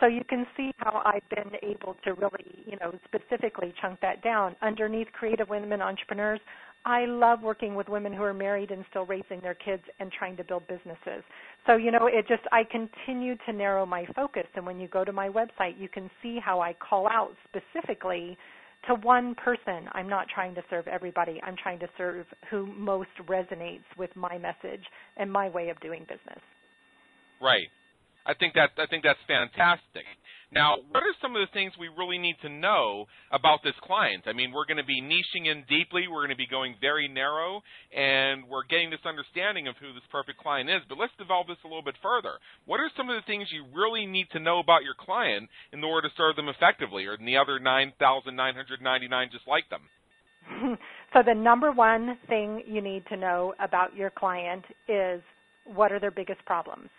[0.00, 4.22] So you can see how I've been able to really, you know, specifically chunk that
[4.22, 4.56] down.
[4.62, 6.40] Underneath creative women entrepreneurs,
[6.84, 10.36] I love working with women who are married and still raising their kids and trying
[10.36, 11.22] to build businesses.
[11.66, 14.46] So, you know, it just, I continue to narrow my focus.
[14.56, 18.36] And when you go to my website, you can see how I call out specifically
[18.88, 19.88] to one person.
[19.92, 21.40] I'm not trying to serve everybody.
[21.44, 24.82] I'm trying to serve who most resonates with my message
[25.16, 26.40] and my way of doing business.
[27.40, 27.68] Right.
[28.26, 30.06] I think that I think that's fantastic.
[30.52, 34.24] Now, what are some of the things we really need to know about this client?
[34.26, 37.08] I mean, we're going to be niching in deeply, we're going to be going very
[37.08, 40.84] narrow, and we're getting this understanding of who this perfect client is.
[40.90, 42.36] But let's develop this a little bit further.
[42.66, 45.82] What are some of the things you really need to know about your client in
[45.82, 49.88] order to serve them effectively, or the other 9,999 just like them?
[51.14, 55.22] so the number one thing you need to know about your client is
[55.64, 56.90] what are their biggest problems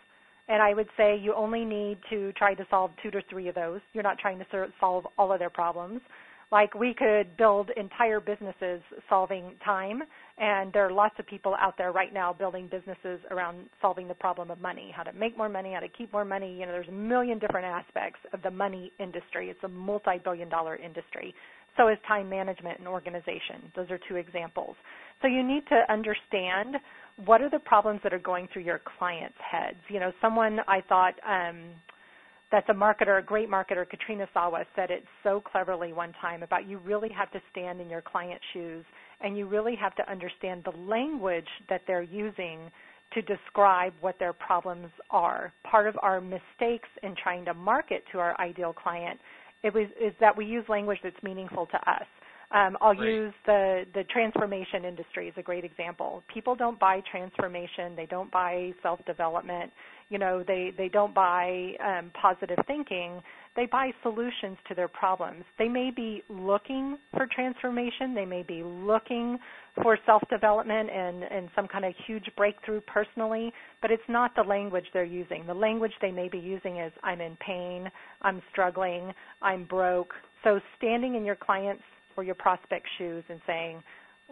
[0.48, 3.56] and I would say you only need to try to solve two to three of
[3.56, 3.80] those.
[3.94, 4.46] You're not trying to
[4.80, 6.02] solve all of their problems.
[6.52, 10.04] Like we could build entire businesses solving time,
[10.38, 14.14] and there are lots of people out there right now building businesses around solving the
[14.14, 16.54] problem of money, how to make more money, how to keep more money.
[16.54, 19.50] You know, there's a million different aspects of the money industry.
[19.50, 21.34] It's a multi-billion dollar industry.
[21.76, 23.72] So is time management and organization.
[23.76, 24.76] Those are two examples.
[25.24, 26.76] So you need to understand
[27.26, 29.78] what are the problems that are going through your clients' heads.
[29.90, 31.62] You know, someone I thought um,
[32.52, 36.68] that's a marketer, a great marketer, Katrina Sawa, said it so cleverly one time about
[36.68, 38.86] you really have to stand in your client's shoes
[39.22, 42.70] and you really have to understand the language that they're using
[43.14, 45.54] to describe what their problems are.
[45.70, 49.20] Part of our mistakes in trying to market to our ideal client
[49.64, 52.06] it was, is that we use language that's meaningful to us.
[52.54, 56.24] Um, I'll use the the transformation industry as a great example.
[56.32, 57.96] People don't buy transformation.
[57.96, 59.72] They don't buy self development.
[60.10, 63.22] You know, they they don't buy um, positive thinking.
[63.56, 65.44] They buy solutions to their problems.
[65.58, 68.14] They may be looking for transformation.
[68.14, 69.40] They may be looking
[69.82, 73.52] for self development and and some kind of huge breakthrough personally.
[73.82, 75.48] But it's not the language they're using.
[75.48, 77.90] The language they may be using is I'm in pain.
[78.22, 79.12] I'm struggling.
[79.42, 80.14] I'm broke.
[80.44, 81.82] So standing in your client's
[82.18, 83.84] or your prospect shoes and saying,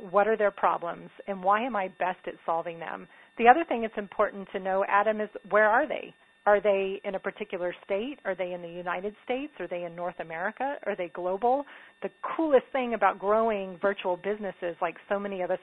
[0.10, 3.08] what are their problems and why am I best at solving them?
[3.38, 6.14] The other thing it's important to know, Adam, is where are they?
[6.46, 8.18] Are they in a particular state?
[8.26, 9.54] Are they in the United States?
[9.60, 10.78] Are they in North America?
[10.86, 11.66] Are they global?
[12.02, 15.60] The coolest thing about growing virtual businesses, like so many of us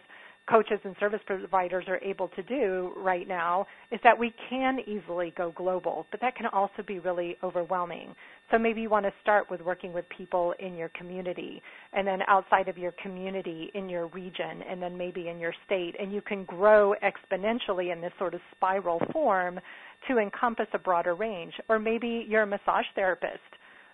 [0.48, 5.32] coaches and service providers are able to do right now is that we can easily
[5.36, 8.14] go global, but that can also be really overwhelming.
[8.50, 11.60] So maybe you want to start with working with people in your community
[11.92, 15.94] and then outside of your community in your region and then maybe in your state
[16.00, 19.60] and you can grow exponentially in this sort of spiral form
[20.08, 21.52] to encompass a broader range.
[21.68, 23.40] Or maybe you're a massage therapist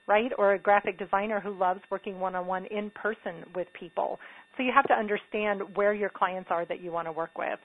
[0.07, 0.33] right?
[0.37, 4.19] Or a graphic designer who loves working one on one in person with people.
[4.57, 7.59] So you have to understand where your clients are that you want to work with.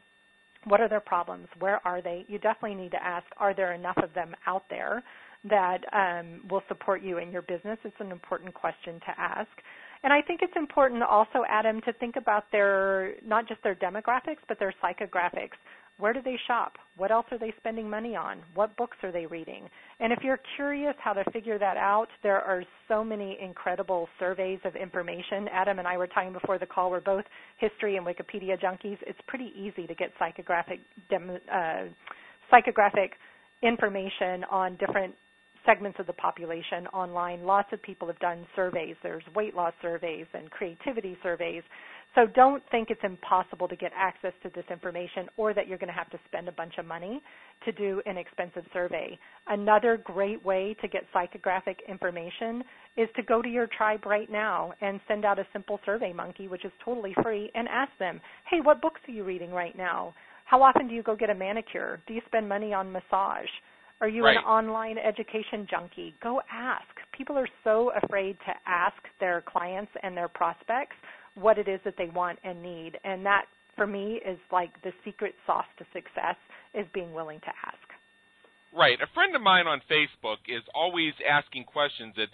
[0.65, 1.47] What are their problems?
[1.60, 2.25] Where are they?
[2.28, 5.04] You definitely need to ask, are there enough of them out there
[5.47, 7.78] that um, will support you in your business?
[7.84, 9.49] It's an important question to ask.
[10.04, 14.39] And I think it's important also, Adam, to think about their not just their demographics,
[14.47, 15.58] but their psychographics.
[15.97, 16.73] Where do they shop?
[16.95, 18.39] What else are they spending money on?
[18.54, 19.69] What books are they reading?
[19.99, 24.60] And if you're curious how to figure that out, there are so many incredible surveys
[24.63, 25.49] of information.
[25.52, 27.25] Adam and I were talking before the call, we're both
[27.58, 28.97] history and Wikipedia junkies.
[29.06, 30.80] It's pretty easy to get psychographic,
[31.12, 31.89] uh,
[32.49, 33.10] psychographic
[33.62, 35.13] information on different
[35.65, 37.43] segments of the population online.
[37.43, 38.95] Lots of people have done surveys.
[39.04, 41.63] There's weight loss surveys and creativity surveys.
[42.15, 45.93] So don't think it's impossible to get access to this information or that you're going
[45.93, 47.22] to have to spend a bunch of money
[47.65, 49.17] to do an expensive survey.
[49.48, 52.63] Another great way to get psychographic information
[52.98, 56.48] is to go to your tribe right now and send out a simple survey monkey,
[56.48, 58.19] which is totally free, and ask them,
[58.50, 60.13] hey, what books are you reading right now?
[60.45, 62.02] How often do you go get a manicure?
[62.08, 63.50] Do you spend money on massage?
[64.02, 64.38] Are you right.
[64.38, 66.14] an online education junkie?
[66.24, 66.86] Go ask.
[67.16, 70.96] People are so afraid to ask their clients and their prospects
[71.36, 72.98] what it is that they want and need.
[73.04, 76.36] And that, for me, is like the secret sauce to success
[76.74, 77.78] is being willing to ask.
[78.76, 79.00] Right.
[79.02, 82.28] A friend of mine on Facebook is always asking questions that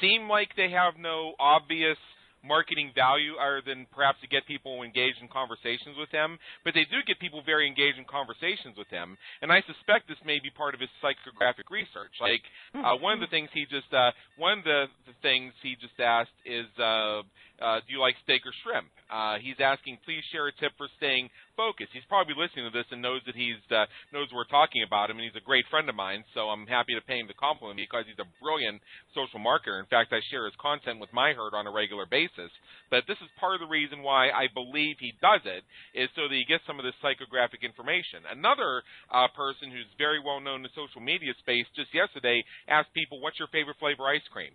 [0.00, 1.98] seem like they have no obvious–
[2.44, 6.84] marketing value other than perhaps to get people engaged in conversations with him, but they
[6.84, 9.16] do get people very engaged in conversations with him.
[9.42, 12.14] And I suspect this may be part of his psychographic research.
[12.20, 12.42] Like
[12.74, 15.98] uh, one of the things he just uh, one of the, the things he just
[16.00, 17.22] asked is, uh,
[17.60, 18.88] uh, do you like steak or shrimp?
[19.12, 21.92] Uh, he's asking, please share a tip for staying focused.
[21.92, 23.84] He's probably listening to this and knows that he's uh,
[24.16, 26.24] knows we're talking about him, and he's a great friend of mine.
[26.32, 28.80] So I'm happy to pay him the compliment because he's a brilliant
[29.12, 29.76] social marketer.
[29.76, 32.48] In fact, I share his content with my herd on a regular basis.
[32.88, 36.26] But this is part of the reason why I believe he does it is so
[36.30, 38.24] that he gets some of this psychographic information.
[38.30, 42.94] Another uh, person who's very well known in the social media space just yesterday asked
[42.96, 44.54] people, "What's your favorite flavor ice cream?"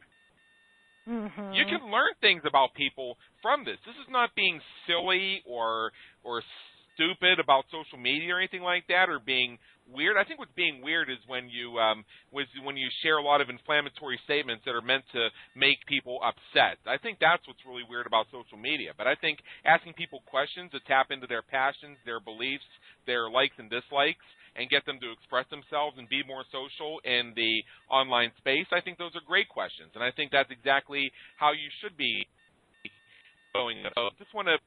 [1.07, 1.53] Mm-hmm.
[1.53, 3.77] You can learn things about people from this.
[3.85, 5.91] This is not being silly or
[6.23, 6.41] or
[6.95, 9.59] stupid about social media or anything like that, or being
[9.91, 10.17] weird.
[10.17, 13.41] I think what's being weird is when you um, was when you share a lot
[13.41, 16.81] of inflammatory statements that are meant to make people upset.
[16.87, 18.91] I think that's what's really weird about social media.
[18.97, 22.65] But I think asking people questions to tap into their passions, their beliefs,
[23.05, 27.35] their likes and dislikes, and get them to express themselves and be more social in
[27.35, 28.67] the online space.
[28.71, 32.27] I think those are great questions, and I think that's exactly how you should be
[33.53, 33.83] going.
[33.83, 34.57] I just want to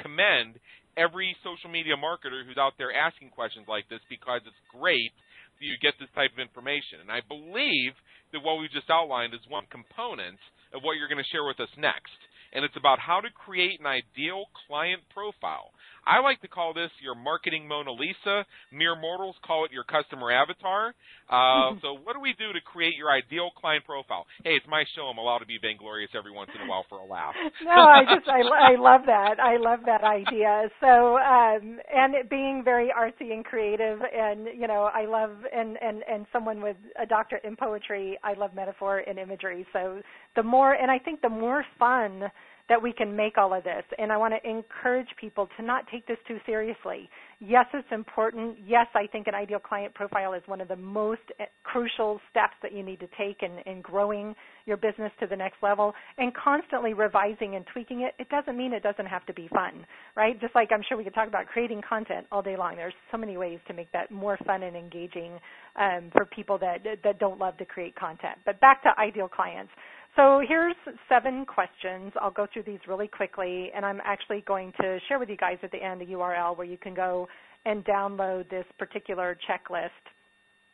[0.00, 0.60] commend
[0.96, 5.12] every social media marketer who's out there asking questions like this because it's great
[5.60, 7.04] that you get this type of information.
[7.04, 7.96] And I believe
[8.32, 10.40] that what we just outlined is one component
[10.72, 12.16] of what you're going to share with us next
[12.52, 15.70] and it's about how to create an ideal client profile.
[16.10, 18.44] I like to call this your marketing Mona Lisa.
[18.72, 20.92] Mere mortals call it your customer avatar.
[21.30, 24.26] Uh, so, what do we do to create your ideal client profile?
[24.42, 25.02] Hey, it's my show.
[25.02, 27.34] I'm allowed to be vainglorious every once in a while for a laugh.
[27.62, 28.40] no, I just I,
[28.72, 29.38] I love that.
[29.38, 30.68] I love that idea.
[30.80, 35.78] So, um, and it being very artsy and creative, and you know, I love and
[35.80, 38.18] and and someone with a doctorate in poetry.
[38.24, 39.64] I love metaphor and imagery.
[39.72, 40.00] So,
[40.34, 42.24] the more, and I think the more fun
[42.68, 43.84] that we can make all of this.
[43.98, 47.08] And I want to encourage people to not take this too seriously.
[47.40, 48.58] Yes, it's important.
[48.66, 52.52] Yes, I think an ideal client profile is one of the most eh, crucial steps
[52.62, 54.34] that you need to take in, in growing
[54.66, 58.14] your business to the next level and constantly revising and tweaking it.
[58.18, 60.38] It doesn't mean it doesn't have to be fun, right?
[60.38, 62.76] Just like I'm sure we could talk about creating content all day long.
[62.76, 65.38] There's so many ways to make that more fun and engaging
[65.76, 68.38] um, for people that that don't love to create content.
[68.44, 69.72] But back to ideal clients.
[70.16, 70.76] So here's
[71.08, 72.12] seven questions.
[72.20, 75.58] I'll go through these really quickly, and I'm actually going to share with you guys
[75.62, 77.28] at the end the URL where you can go
[77.64, 79.90] and download this particular checklist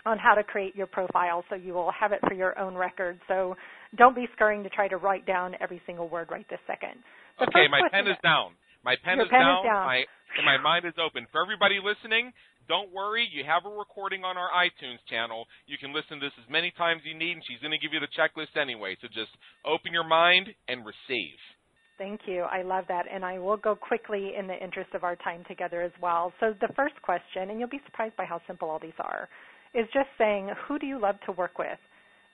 [0.07, 3.18] on how to create your profile so you will have it for your own record.
[3.29, 3.57] So
[3.96, 7.03] don't be scurrying to try to write down every single word right this second.
[7.38, 8.53] The okay, my pen is down.
[8.85, 9.59] My pen, is, pen down.
[9.59, 9.87] is down.
[9.87, 10.05] My,
[10.38, 11.27] and my mind is open.
[11.33, 12.33] For everybody listening,
[12.68, 15.46] don't worry, you have a recording on our iTunes channel.
[15.66, 17.79] You can listen to this as many times as you need, and she's going to
[17.79, 18.96] give you the checklist anyway.
[19.00, 19.31] So just
[19.64, 21.38] open your mind and receive.
[21.98, 22.42] Thank you.
[22.42, 23.07] I love that.
[23.12, 26.33] And I will go quickly in the interest of our time together as well.
[26.40, 29.29] So the first question, and you'll be surprised by how simple all these are,
[29.74, 31.79] is just saying, who do you love to work with?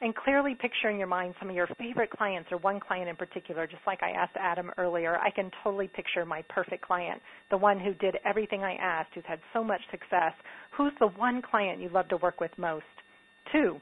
[0.02, 3.16] And clearly picture in your mind some of your favorite clients or one client in
[3.16, 5.16] particular, just like I asked Adam earlier.
[5.16, 9.24] I can totally picture my perfect client, the one who did everything I asked, who's
[9.26, 10.32] had so much success.
[10.76, 12.84] Who's the one client you love to work with most?
[13.52, 13.78] Two,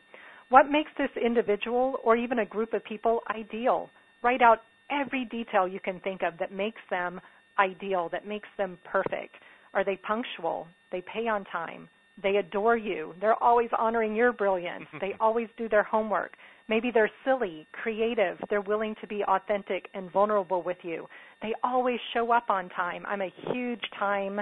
[0.50, 3.88] what makes this individual or even a group of people ideal?
[4.22, 4.59] Write out
[4.90, 7.18] every detail you can think of that makes them
[7.59, 9.35] ideal, that makes them perfect.
[9.72, 10.66] Are they punctual?
[10.92, 11.88] They pay on time?
[12.22, 13.14] They adore you.
[13.20, 14.86] They're always honoring your brilliance.
[15.01, 16.32] they always do their homework.
[16.68, 18.38] Maybe they're silly, creative.
[18.49, 21.07] They're willing to be authentic and vulnerable with you.
[21.42, 23.05] They always show up on time.
[23.07, 24.40] I'm a huge time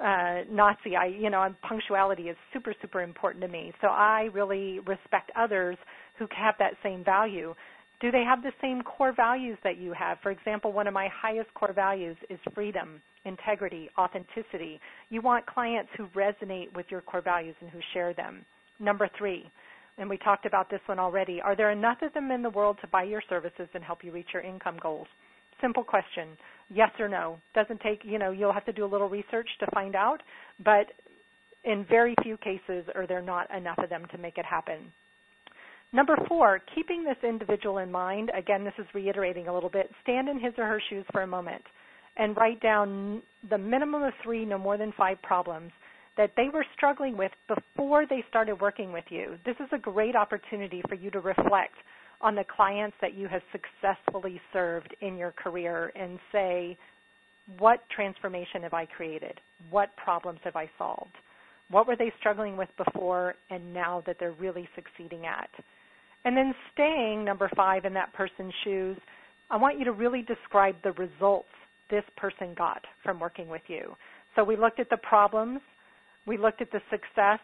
[0.00, 0.96] uh, Nazi.
[0.98, 3.72] I, you know, punctuality is super, super important to me.
[3.80, 5.76] So I really respect others
[6.18, 7.54] who have that same value.
[8.00, 10.18] Do they have the same core values that you have?
[10.22, 14.80] For example, one of my highest core values is freedom, integrity, authenticity.
[15.10, 18.44] You want clients who resonate with your core values and who share them.
[18.78, 19.50] Number three,
[19.98, 22.78] and we talked about this one already, are there enough of them in the world
[22.82, 25.06] to buy your services and help you reach your income goals?
[25.60, 26.28] Simple question.
[26.68, 27.38] Yes or no.
[27.54, 30.18] Doesn't take, you know, you'll have to do a little research to find out,
[30.64, 30.86] but
[31.64, 34.92] in very few cases are there not enough of them to make it happen.
[35.92, 40.28] Number four, keeping this individual in mind, again, this is reiterating a little bit, stand
[40.28, 41.62] in his or her shoes for a moment
[42.16, 45.72] and write down the minimum of three, no more than five problems
[46.16, 49.36] that they were struggling with before they started working with you.
[49.44, 51.74] This is a great opportunity for you to reflect
[52.22, 56.78] on the clients that you have successfully served in your career and say,
[57.58, 59.38] what transformation have I created?
[59.70, 61.12] What problems have I solved?
[61.70, 65.50] What were they struggling with before and now that they're really succeeding at?
[66.24, 68.96] And then staying, number five, in that person's shoes,
[69.50, 71.48] I want you to really describe the results
[71.90, 73.94] this person got from working with you.
[74.34, 75.60] So we looked at the problems,
[76.26, 77.40] we looked at the success,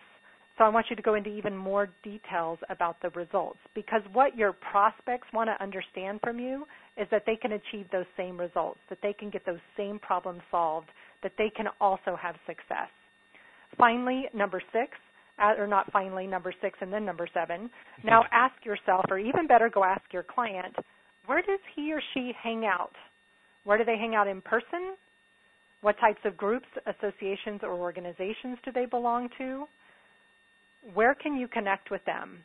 [0.59, 4.37] so I want you to go into even more details about the results because what
[4.37, 6.67] your prospects want to understand from you
[6.99, 10.43] is that they can achieve those same results, that they can get those same problems
[10.51, 10.89] solved,
[11.23, 12.89] that they can also have success.
[13.79, 14.91] Finally, number six,
[15.59, 17.71] or not finally, number six and then number seven.
[18.05, 20.75] Now ask yourself, or even better, go ask your client,
[21.27, 22.93] where does he or she hang out?
[23.65, 24.97] Where do they hang out in person?
[25.81, 29.67] What types of groups, associations, or organizations do they belong to?
[30.95, 32.39] Where can you connect with them?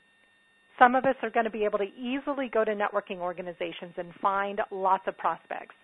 [0.80, 4.14] Some of us are going to be able to easily go to networking organizations and
[4.22, 5.76] find lots of prospects.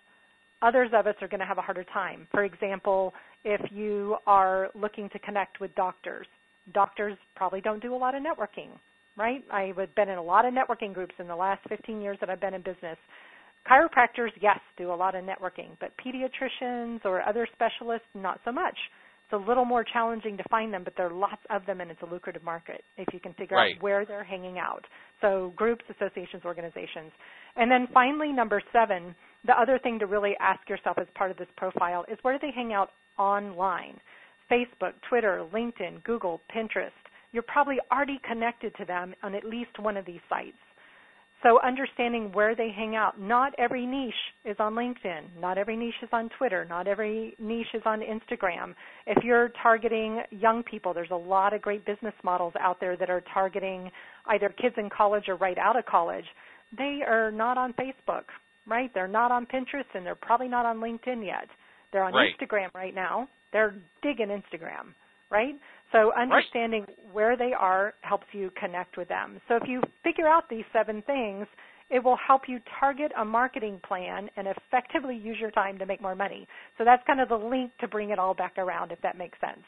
[0.62, 2.28] Others of us are going to have a harder time.
[2.30, 3.12] For example,
[3.44, 6.26] if you are looking to connect with doctors,
[6.72, 8.68] doctors probably don't do a lot of networking,
[9.16, 9.44] right?
[9.52, 12.40] I've been in a lot of networking groups in the last 15 years that I've
[12.40, 12.96] been in business.
[13.70, 18.76] Chiropractors, yes, do a lot of networking, but pediatricians or other specialists, not so much.
[19.24, 21.90] It's a little more challenging to find them, but there are lots of them, and
[21.90, 23.76] it's a lucrative market if you can figure right.
[23.76, 24.84] out where they're hanging out.
[25.22, 27.10] So groups, associations, organizations.
[27.56, 29.14] And then finally, number seven,
[29.46, 32.46] the other thing to really ask yourself as part of this profile is where do
[32.46, 33.98] they hang out online?
[34.50, 36.90] Facebook, Twitter, LinkedIn, Google, Pinterest.
[37.32, 40.56] You're probably already connected to them on at least one of these sites.
[41.44, 43.20] So understanding where they hang out.
[43.20, 44.14] Not every niche
[44.46, 45.38] is on LinkedIn.
[45.38, 46.64] Not every niche is on Twitter.
[46.66, 48.74] Not every niche is on Instagram.
[49.06, 53.10] If you're targeting young people, there's a lot of great business models out there that
[53.10, 53.90] are targeting
[54.26, 56.24] either kids in college or right out of college.
[56.78, 58.24] They are not on Facebook,
[58.66, 58.90] right?
[58.94, 61.48] They're not on Pinterest and they're probably not on LinkedIn yet.
[61.92, 62.30] They're on right.
[62.40, 63.28] Instagram right now.
[63.52, 64.94] They're digging Instagram,
[65.30, 65.54] right?
[65.94, 67.14] So understanding right.
[67.14, 69.40] where they are helps you connect with them.
[69.46, 71.46] So if you figure out these seven things,
[71.88, 76.02] it will help you target a marketing plan and effectively use your time to make
[76.02, 76.48] more money.
[76.78, 79.38] So that's kind of the link to bring it all back around, if that makes
[79.40, 79.62] sense.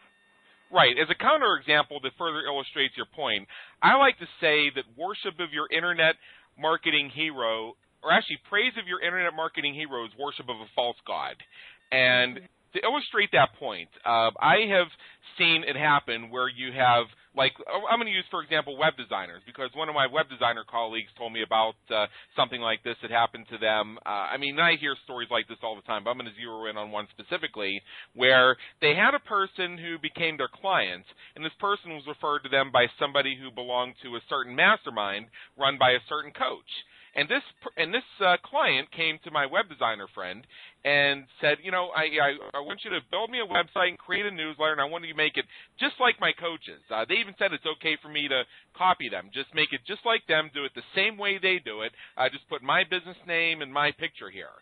[0.72, 0.96] Right.
[0.98, 3.46] As a counterexample that further illustrates your point,
[3.80, 6.16] I like to say that worship of your internet
[6.58, 10.96] marketing hero, or actually praise of your internet marketing hero, is worship of a false
[11.06, 11.36] god.
[11.92, 12.55] And mm-hmm.
[12.76, 14.88] To illustrate that point, uh, I have
[15.38, 17.06] seen it happen where you have
[17.36, 20.64] like I'm going to use for example web designers because one of my web designer
[20.64, 23.98] colleagues told me about uh, something like this that happened to them.
[24.06, 26.40] Uh, I mean, I hear stories like this all the time, but I'm going to
[26.40, 27.80] zero in on one specifically
[28.14, 31.04] where they had a person who became their client,
[31.36, 35.26] and this person was referred to them by somebody who belonged to a certain mastermind
[35.58, 36.72] run by a certain coach.
[37.16, 37.42] And this
[37.78, 40.46] and this uh, client came to my web designer friend
[40.84, 43.98] and said, you know, I, I I want you to build me a website and
[43.98, 45.46] create a newsletter, and I want you to make it
[45.80, 46.84] just like my coaches.
[46.92, 48.44] Uh, they even said it's okay for me to
[48.76, 51.80] copy them, just make it just like them, do it the same way they do
[51.80, 51.92] it.
[52.20, 54.52] I uh, just put my business name and my picture here,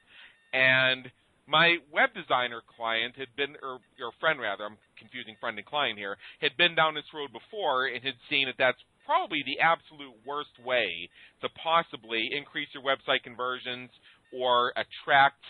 [0.54, 1.10] and
[1.46, 5.98] my web designer client had been, or your friend rather, I'm confusing friend and client
[5.98, 10.14] here, had been down this road before and had seen that that's probably the absolute
[10.26, 11.08] worst way
[11.42, 13.90] to possibly increase your website conversions
[14.32, 15.42] or attract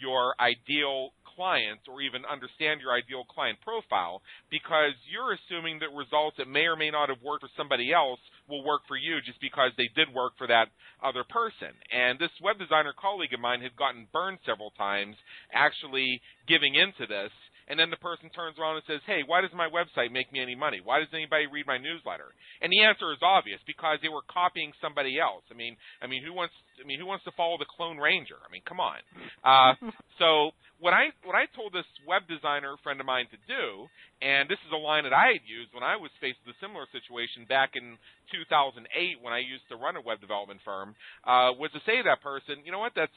[0.00, 6.36] your ideal clients or even understand your ideal client profile because you're assuming that results
[6.38, 9.40] that may or may not have worked for somebody else will work for you just
[9.40, 10.66] because they did work for that
[11.02, 11.70] other person.
[11.94, 15.14] And this web designer colleague of mine had gotten burned several times
[15.54, 17.30] actually giving into this
[17.68, 20.40] and then the person turns around and says, "Hey, why does my website make me
[20.40, 20.80] any money?
[20.82, 24.72] Why does anybody read my newsletter?" And the answer is obvious because they were copying
[24.80, 25.44] somebody else.
[25.50, 26.54] I mean, I mean, who wants?
[26.82, 28.36] I mean, who wants to follow the clone ranger?
[28.46, 28.98] I mean, come on.
[29.44, 29.74] Uh,
[30.18, 33.90] so what I what I told this web designer friend of mine to do,
[34.22, 36.58] and this is a line that I had used when I was faced with a
[36.62, 37.98] similar situation back in
[38.30, 38.86] 2008
[39.20, 40.94] when I used to run a web development firm,
[41.26, 43.14] uh, was to say to that person, you know what, that's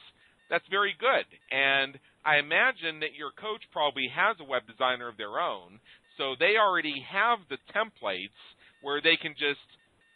[0.52, 1.24] that's very good.
[1.48, 1.96] And
[2.28, 5.80] I imagine that your coach probably has a web designer of their own,
[6.20, 8.36] so they already have the templates
[8.84, 9.64] where they can just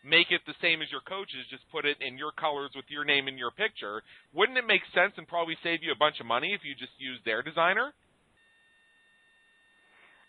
[0.04, 3.02] make it the same as your coaches, just put it in your colors with your
[3.08, 4.04] name and your picture.
[4.36, 6.92] Wouldn't it make sense and probably save you a bunch of money if you just
[7.00, 7.96] use their designer?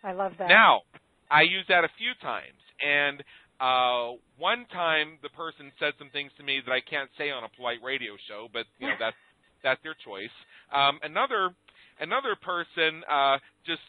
[0.08, 0.48] I love that.
[0.48, 0.88] Now,
[1.30, 3.22] I use that a few times, and
[3.60, 7.44] uh, one time the person said some things to me that I can't say on
[7.44, 9.20] a polite radio show, but you know that's
[9.64, 10.34] that's their choice.
[10.74, 11.52] Um, another
[12.00, 13.82] another person uh, just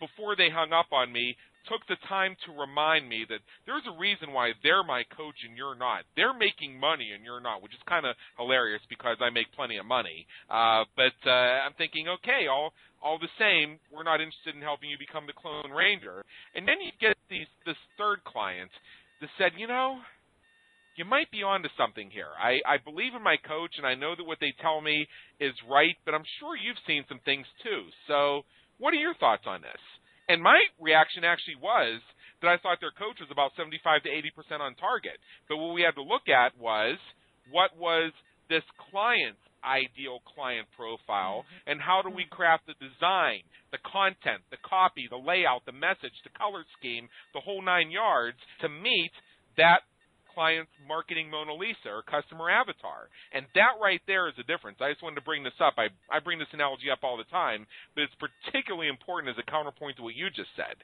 [0.00, 1.36] before they hung up on me
[1.68, 5.56] took the time to remind me that there's a reason why they're my coach and
[5.56, 6.02] you're not.
[6.16, 9.76] They're making money and you're not, which is kind of hilarious because I make plenty
[9.76, 10.26] of money.
[10.50, 14.88] Uh, but uh, I'm thinking, okay, all all the same, we're not interested in helping
[14.88, 16.22] you become the Clone Ranger.
[16.54, 18.70] And then you get these this third client
[19.20, 19.98] that said, you know,
[20.96, 22.30] you might be onto something here.
[22.36, 25.06] I, I believe in my coach, and I know that what they tell me
[25.40, 27.88] is right, but I'm sure you've seen some things too.
[28.08, 28.42] So,
[28.78, 29.80] what are your thoughts on this?
[30.28, 32.00] And my reaction actually was
[32.40, 35.16] that I thought their coach was about 75 to 80 percent on target.
[35.48, 36.98] But what we had to look at was
[37.50, 38.12] what was
[38.48, 41.70] this client's ideal client profile, mm-hmm.
[41.70, 46.14] and how do we craft the design, the content, the copy, the layout, the message,
[46.26, 49.14] the color scheme, the whole nine yards to meet
[49.56, 49.86] that
[50.34, 53.08] client's marketing Mona Lisa or customer avatar.
[53.32, 54.78] And that right there is the difference.
[54.80, 55.74] I just wanted to bring this up.
[55.76, 59.50] I, I bring this analogy up all the time, but it's particularly important as a
[59.50, 60.76] counterpoint to what you just said.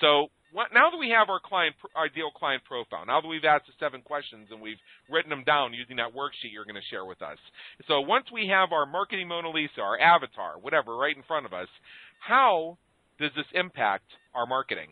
[0.00, 3.66] So what, now that we have our client ideal client profile, now that we've asked
[3.66, 4.80] the seven questions and we've
[5.10, 7.38] written them down using that worksheet you're going to share with us.
[7.86, 11.52] So once we have our marketing Mona Lisa, our avatar, whatever, right in front of
[11.52, 11.68] us,
[12.20, 12.78] how
[13.20, 14.88] does this impact our marketing?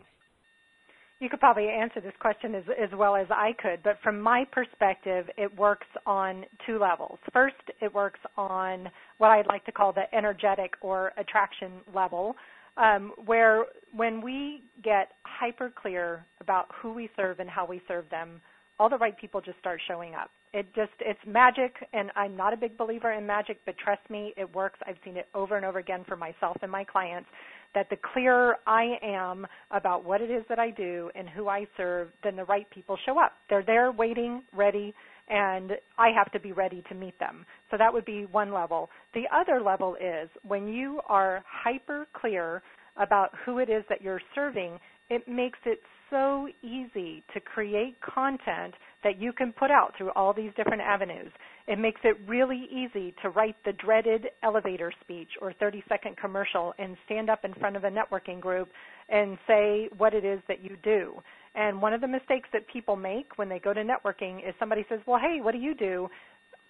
[1.19, 4.45] You could probably answer this question as, as well as I could, but from my
[4.51, 7.17] perspective, it works on two levels.
[7.33, 8.87] First, it works on
[9.17, 12.35] what I'd like to call the energetic or attraction level,
[12.77, 13.65] um, where
[13.95, 18.39] when we get hyper clear about who we serve and how we serve them,
[18.79, 20.29] all the right people just start showing up.
[20.53, 24.33] It just it's magic and I'm not a big believer in magic, but trust me,
[24.37, 24.79] it works.
[24.87, 27.27] I've seen it over and over again for myself and my clients
[27.73, 31.67] that the clearer I am about what it is that I do and who I
[31.75, 33.33] serve, then the right people show up.
[33.49, 34.93] They're there waiting, ready,
[35.29, 37.45] and I have to be ready to meet them.
[37.69, 38.89] So that would be one level.
[39.13, 42.61] The other level is when you are hyper clear
[42.95, 45.79] about who it is that you're serving, it makes it
[46.09, 51.31] so easy to create content that you can put out through all these different avenues.
[51.67, 56.73] It makes it really easy to write the dreaded elevator speech or 30 second commercial
[56.79, 58.69] and stand up in front of a networking group
[59.09, 61.13] and say what it is that you do.
[61.55, 64.85] And one of the mistakes that people make when they go to networking is somebody
[64.89, 66.07] says, Well, hey, what do you do?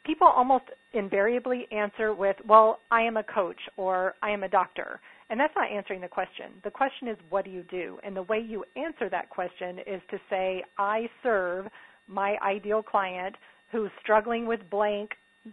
[0.06, 5.00] People almost invariably answer with, Well, I am a coach or I am a doctor.
[5.30, 6.52] And that's not answering the question.
[6.64, 8.00] The question is, what do you do?
[8.04, 11.68] And the way you answer that question is to say, I serve
[12.08, 13.36] my ideal client
[13.72, 15.12] who's struggling with blank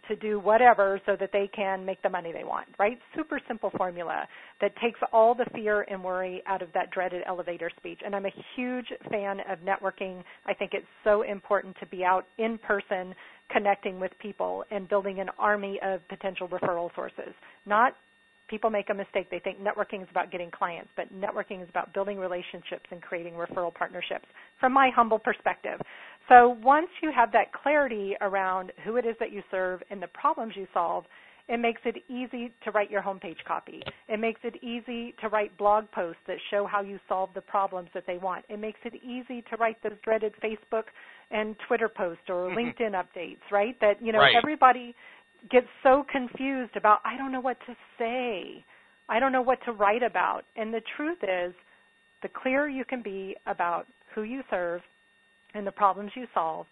[0.08, 2.98] to do whatever so that they can make the money they want, right?
[3.16, 4.26] Super simple formula
[4.60, 8.00] that takes all the fear and worry out of that dreaded elevator speech.
[8.04, 10.22] And I'm a huge fan of networking.
[10.46, 13.14] I think it's so important to be out in person
[13.50, 17.34] connecting with people and building an army of potential referral sources,
[17.66, 17.94] not
[18.48, 19.30] people make a mistake.
[19.30, 23.34] They think networking is about getting clients, but networking is about building relationships and creating
[23.34, 24.26] referral partnerships
[24.60, 25.80] from my humble perspective.
[26.28, 30.08] So once you have that clarity around who it is that you serve and the
[30.08, 31.04] problems you solve,
[31.46, 33.82] it makes it easy to write your homepage copy.
[34.08, 37.90] It makes it easy to write blog posts that show how you solve the problems
[37.92, 38.46] that they want.
[38.48, 40.84] It makes it easy to write those dreaded Facebook
[41.30, 42.58] and Twitter posts or mm-hmm.
[42.58, 43.78] LinkedIn updates, right?
[43.80, 44.34] That, you know, right.
[44.34, 44.94] everybody
[45.50, 48.64] get so confused about I don't know what to say.
[49.08, 50.42] I don't know what to write about.
[50.56, 51.54] And the truth is,
[52.22, 54.80] the clearer you can be about who you serve
[55.54, 56.66] and the problems you solve,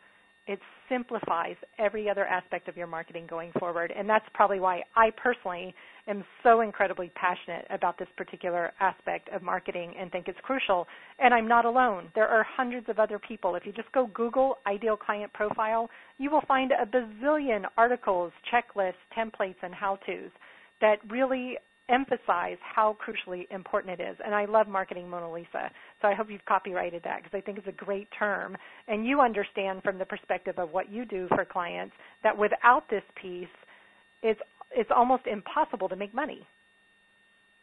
[0.46, 3.92] it simplifies every other aspect of your marketing going forward.
[3.96, 5.74] And that's probably why I personally
[6.08, 10.86] am so incredibly passionate about this particular aspect of marketing and think it's crucial.
[11.20, 12.08] And I'm not alone.
[12.14, 13.54] There are hundreds of other people.
[13.54, 15.88] If you just go Google ideal client profile,
[16.18, 20.30] you will find a bazillion articles, checklists, templates, and how to's
[20.80, 21.56] that really
[21.92, 24.16] emphasize how crucially important it is.
[24.24, 25.70] And I love marketing Mona Lisa,
[26.00, 28.56] so I hope you've copyrighted that because I think it's a great term.
[28.88, 33.02] And you understand from the perspective of what you do for clients that without this
[33.20, 33.46] piece,
[34.22, 34.40] it's
[34.74, 36.46] it's almost impossible to make money.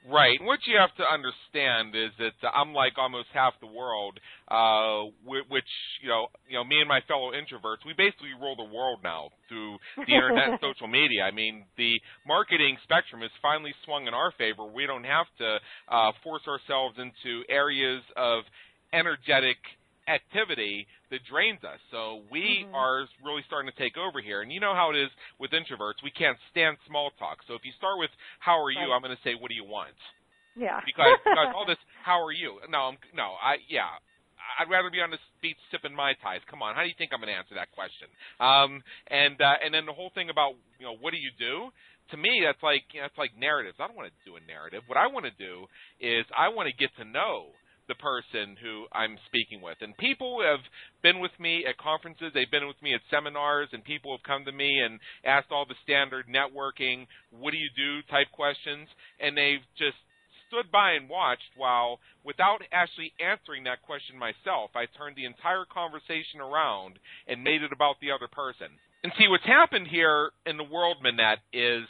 [0.07, 0.39] Right.
[0.41, 5.67] What you have to understand is that I'm like almost half the world, uh, which
[6.01, 9.29] you know, you know, me and my fellow introverts, we basically rule the world now
[9.49, 11.23] through the internet and social media.
[11.23, 14.65] I mean, the marketing spectrum has finally swung in our favor.
[14.65, 15.57] We don't have to
[15.89, 18.43] uh, force ourselves into areas of
[18.93, 19.57] energetic
[20.09, 21.79] activity that drains us.
[21.91, 22.73] So we Mhm.
[22.73, 24.41] are really starting to take over here.
[24.41, 26.01] And you know how it is with introverts.
[26.03, 27.37] We can't stand small talk.
[27.47, 28.95] So if you start with how are you, Right.
[28.95, 29.95] I'm going to say what do you want?
[30.55, 30.81] Yeah.
[30.85, 32.59] Because because all this how are you?
[32.69, 33.89] No, I'm no, I yeah.
[34.59, 36.41] I'd rather be on the beach sipping mai tais.
[36.49, 38.07] Come on, how do you think I'm going to answer that question?
[38.39, 41.69] Um, and uh, and then the whole thing about you know what do you do?
[42.11, 43.77] To me, that's like you know, that's like narratives.
[43.79, 44.83] I don't want to do a narrative.
[44.87, 45.67] What I want to do
[45.99, 47.53] is I want to get to know
[47.89, 49.77] the person who I'm speaking with.
[49.81, 50.61] And people have
[51.03, 54.45] been with me at conferences, they've been with me at seminars, and people have come
[54.45, 58.87] to me and asked all the standard networking, what do you do type questions,
[59.19, 59.97] and they've just
[60.47, 65.65] stood by and watched while, without actually answering that question myself, I turned the entire
[65.65, 68.69] conversation around and made it about the other person.
[69.03, 71.85] And see, what's happened here in the world, Minette, is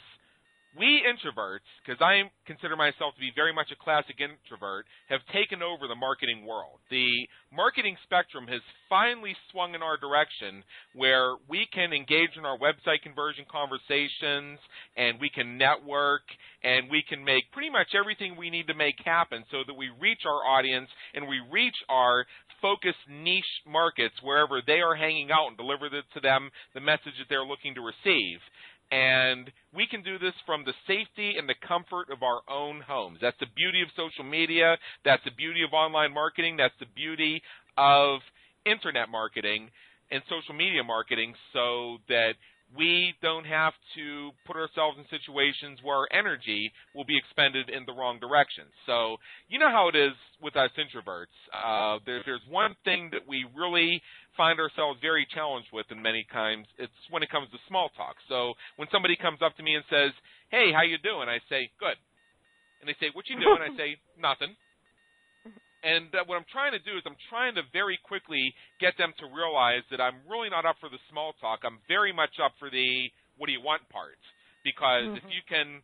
[0.78, 5.62] we introverts, because I consider myself to be very much a classic introvert, have taken
[5.62, 6.78] over the marketing world.
[6.90, 10.62] The marketing spectrum has finally swung in our direction
[10.94, 14.58] where we can engage in our website conversion conversations
[14.96, 16.22] and we can network
[16.62, 19.90] and we can make pretty much everything we need to make happen so that we
[20.00, 22.24] reach our audience and we reach our
[22.62, 27.26] focused niche markets wherever they are hanging out and deliver to them the message that
[27.28, 28.38] they're looking to receive.
[28.90, 33.18] And we can do this from the safety and the comfort of our own homes.
[33.22, 34.76] That's the beauty of social media.
[35.04, 36.56] That's the beauty of online marketing.
[36.56, 37.42] That's the beauty
[37.76, 38.20] of
[38.66, 39.70] internet marketing
[40.10, 42.34] and social media marketing so that
[42.76, 47.84] we don't have to put ourselves in situations where our energy will be expended in
[47.86, 48.64] the wrong direction.
[48.86, 49.16] So,
[49.48, 51.34] you know how it is with us introverts.
[51.50, 54.00] Uh, there, there's one thing that we really
[54.36, 56.66] find ourselves very challenged with in many times.
[56.78, 58.16] It's when it comes to small talk.
[58.28, 60.12] So, when somebody comes up to me and says,
[60.50, 61.98] "Hey, how you doing?" I say, "Good,"
[62.80, 64.54] and they say, "What you doing?" I say, "Nothing."
[65.82, 69.12] And uh, what I'm trying to do is I'm trying to very quickly get them
[69.18, 71.60] to realize that I'm really not up for the small talk.
[71.64, 73.08] I'm very much up for the
[73.38, 74.18] what do you want part.
[74.62, 75.16] Because Mhm.
[75.16, 75.82] if you can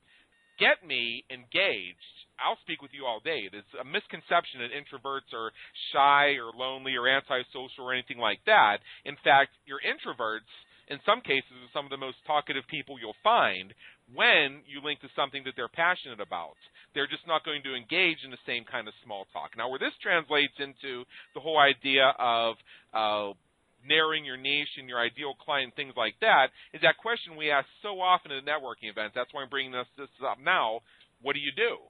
[0.58, 3.48] get me engaged, I'll speak with you all day.
[3.48, 5.52] There's a misconception that introverts are
[5.92, 8.82] shy or lonely or antisocial or anything like that.
[9.04, 10.52] In fact, your introverts,
[10.88, 13.74] in some cases, are some of the most talkative people you'll find
[14.14, 16.54] when you link to something that they're passionate about.
[16.94, 19.58] They're just not going to engage in the same kind of small talk.
[19.58, 22.54] Now, where this translates into the whole idea of
[22.94, 23.34] uh,
[23.82, 27.66] narrowing your niche and your ideal client, things like that, is that question we ask
[27.82, 29.12] so often at networking events.
[29.14, 30.80] That's why I'm bringing this, this up now.
[31.20, 31.82] What do you do?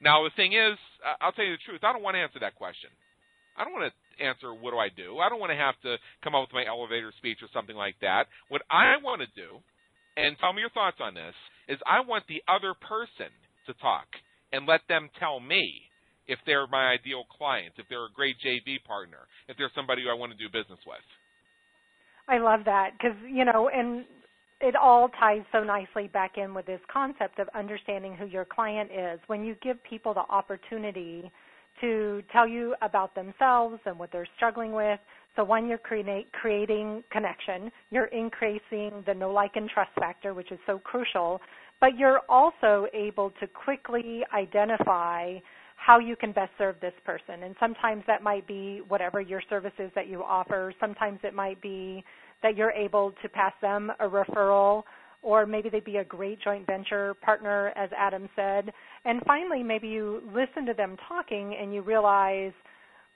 [0.00, 1.82] Now, the thing is, uh, I'll tell you the truth.
[1.82, 2.90] I don't want to answer that question.
[3.56, 5.18] I don't want to answer what do I do.
[5.18, 7.96] I don't want to have to come up with my elevator speech or something like
[8.00, 8.26] that.
[8.48, 9.58] What I want to do,
[10.16, 11.34] and tell me your thoughts on this,
[11.68, 13.30] is I want the other person
[13.66, 14.06] to talk
[14.52, 15.82] and let them tell me
[16.28, 20.10] if they're my ideal client, if they're a great JV partner, if they're somebody who
[20.10, 21.06] I want to do business with.
[22.28, 24.04] I love that because you know, and
[24.60, 28.90] it all ties so nicely back in with this concept of understanding who your client
[28.90, 29.20] is.
[29.26, 31.30] When you give people the opportunity
[31.80, 34.98] to tell you about themselves and what they're struggling with,
[35.36, 40.50] so one, you're create, creating connection, you're increasing the know, like, and trust factor, which
[40.50, 41.40] is so crucial,
[41.80, 45.36] but you're also able to quickly identify
[45.76, 47.42] how you can best serve this person.
[47.44, 50.72] And sometimes that might be whatever your services that you offer.
[50.80, 52.02] Sometimes it might be
[52.42, 54.84] that you're able to pass them a referral
[55.26, 58.72] or maybe they'd be a great joint venture partner, as Adam said.
[59.04, 62.52] And finally, maybe you listen to them talking and you realize,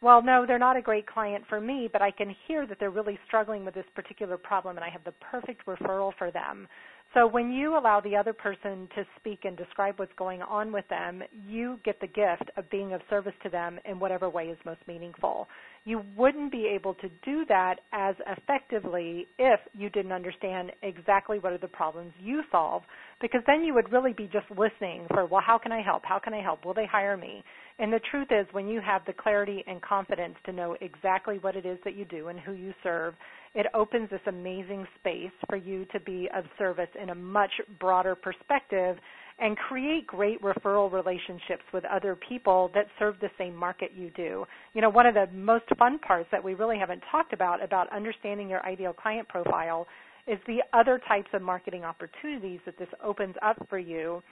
[0.02, 2.90] well, no, they're not a great client for me, but I can hear that they're
[2.90, 6.66] really struggling with this particular problem and I have the perfect referral for them.
[7.14, 10.88] So when you allow the other person to speak and describe what's going on with
[10.88, 14.58] them, you get the gift of being of service to them in whatever way is
[14.64, 15.46] most meaningful.
[15.84, 21.52] You wouldn't be able to do that as effectively if you didn't understand exactly what
[21.52, 22.82] are the problems you solve
[23.20, 26.02] because then you would really be just listening for, well, how can I help?
[26.04, 26.64] How can I help?
[26.66, 27.42] Will they hire me?
[27.78, 31.56] And the truth is when you have the clarity and confidence to know exactly what
[31.56, 33.14] it is that you do and who you serve,
[33.54, 38.14] it opens this amazing space for you to be of service in a much broader
[38.14, 38.96] perspective
[39.40, 44.44] and create great referral relationships with other people that serve the same market you do.
[44.74, 47.90] You know, one of the most fun parts that we really haven't talked about about
[47.92, 49.86] understanding your ideal client profile
[50.26, 54.22] is the other types of marketing opportunities that this opens up for you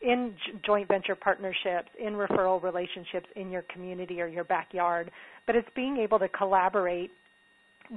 [0.00, 0.34] in
[0.64, 5.10] joint venture partnerships, in referral relationships in your community or your backyard,
[5.46, 7.10] but it's being able to collaborate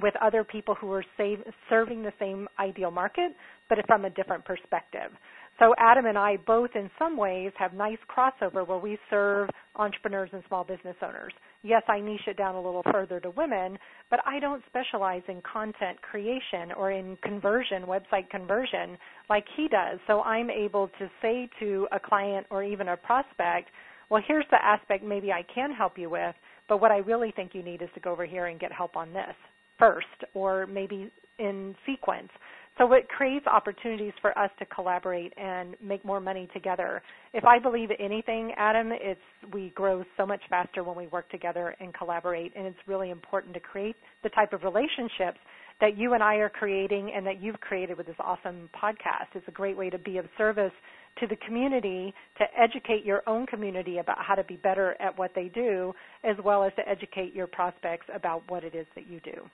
[0.02, 1.38] with other people who are save,
[1.68, 3.32] serving the same ideal market,
[3.68, 5.10] but from a different perspective.
[5.58, 10.28] So Adam and I both in some ways have nice crossover where we serve entrepreneurs
[10.32, 11.32] and small business owners.
[11.62, 13.78] Yes, I niche it down a little further to women,
[14.10, 18.98] but I don't specialize in content creation or in conversion, website conversion
[19.30, 19.98] like he does.
[20.06, 23.70] So I'm able to say to a client or even a prospect,
[24.10, 26.34] well, here's the aspect maybe I can help you with,
[26.68, 28.94] but what I really think you need is to go over here and get help
[28.94, 29.34] on this
[29.78, 32.28] first or maybe in sequence.
[32.78, 37.02] So it creates opportunities for us to collaborate and make more money together.
[37.32, 39.20] If I believe anything, Adam, it's
[39.52, 43.54] we grow so much faster when we work together and collaborate and it's really important
[43.54, 45.38] to create the type of relationships
[45.80, 49.34] that you and I are creating and that you've created with this awesome podcast.
[49.34, 50.72] It's a great way to be of service
[51.20, 55.32] to the community, to educate your own community about how to be better at what
[55.34, 59.20] they do, as well as to educate your prospects about what it is that you
[59.20, 59.48] do.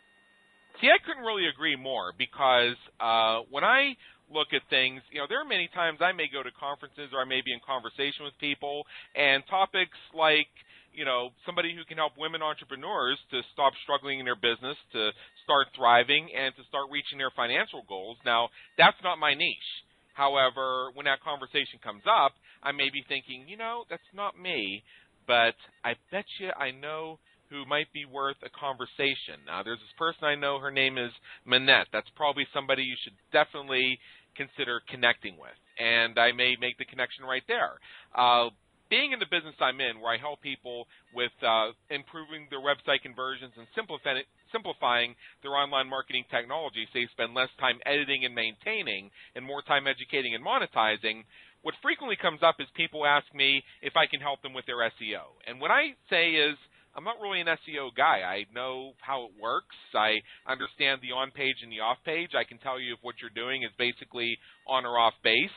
[0.81, 3.97] See, I couldn't really agree more because uh, when I
[4.33, 7.21] look at things, you know, there are many times I may go to conferences or
[7.21, 10.49] I may be in conversation with people, and topics like,
[10.93, 15.13] you know, somebody who can help women entrepreneurs to stop struggling in their business, to
[15.45, 18.17] start thriving, and to start reaching their financial goals.
[18.25, 19.73] Now, that's not my niche.
[20.15, 24.85] However, when that conversation comes up, I may be thinking, you know, that's not me,
[25.27, 27.19] but I bet you I know
[27.53, 29.45] who might be worth a conversation.
[29.45, 31.13] Now, there's this person I know, her name is
[31.45, 31.93] Minette.
[31.93, 34.01] That's probably somebody you should definitely
[34.35, 35.57] consider connecting with.
[35.77, 37.77] And I may make the connection right there.
[38.17, 38.49] Uh,
[38.89, 43.01] being in the business I'm in, where I help people with uh, improving their website
[43.01, 48.37] conversions and simplifying, simplifying their online marketing technology so they spend less time editing and
[48.37, 51.25] maintaining and more time educating and monetizing,
[51.63, 54.85] what frequently comes up is people ask me if I can help them with their
[54.85, 55.41] SEO.
[55.47, 56.57] And what I say is,
[56.95, 58.21] I'm not really an SEO guy.
[58.21, 59.77] I know how it works.
[59.95, 62.31] I understand the on page and the off page.
[62.37, 64.37] I can tell you if what you're doing is basically
[64.67, 65.57] on or off base.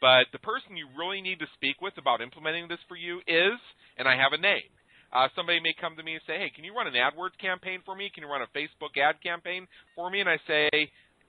[0.00, 3.54] But the person you really need to speak with about implementing this for you is,
[3.96, 4.74] and I have a name.
[5.12, 7.82] Uh, somebody may come to me and say, "Hey, can you run an AdWords campaign
[7.84, 8.10] for me?
[8.10, 10.68] Can you run a Facebook ad campaign for me?" And I say,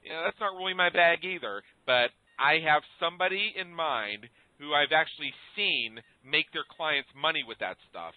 [0.02, 4.28] yeah, "That's not really my bag either." But I have somebody in mind
[4.58, 8.16] who I've actually seen make their clients money with that stuff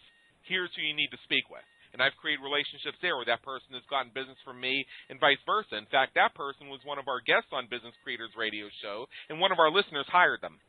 [0.48, 1.64] here's who you need to speak with.
[1.92, 5.40] And I've created relationships there where that person has gotten business from me and vice
[5.46, 5.80] versa.
[5.80, 9.40] In fact, that person was one of our guests on Business Creators Radio Show, and
[9.40, 10.60] one of our listeners hired them.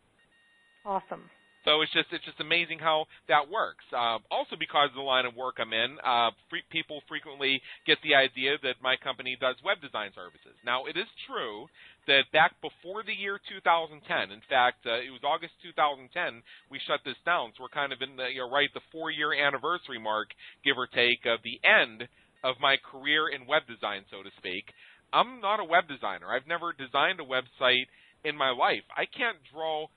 [0.86, 1.28] Awesome.
[1.68, 3.84] So it's just it's just amazing how that works.
[3.92, 8.00] Uh, also, because of the line of work I'm in, uh, free, people frequently get
[8.08, 10.56] the idea that my company does web design services.
[10.64, 11.68] Now, it is true
[12.08, 16.42] that back before the year 2010, in fact, uh, it was August 2010,
[16.72, 17.52] we shut this down.
[17.56, 20.32] So we're kind of in the you know, right the four-year anniversary mark,
[20.64, 22.08] give or take, of the end
[22.44, 24.72] of my career in web design, so to speak.
[25.12, 26.28] I'm not a web designer.
[26.28, 27.88] I've never designed a website
[28.24, 28.84] in my life.
[28.96, 29.88] I can't draw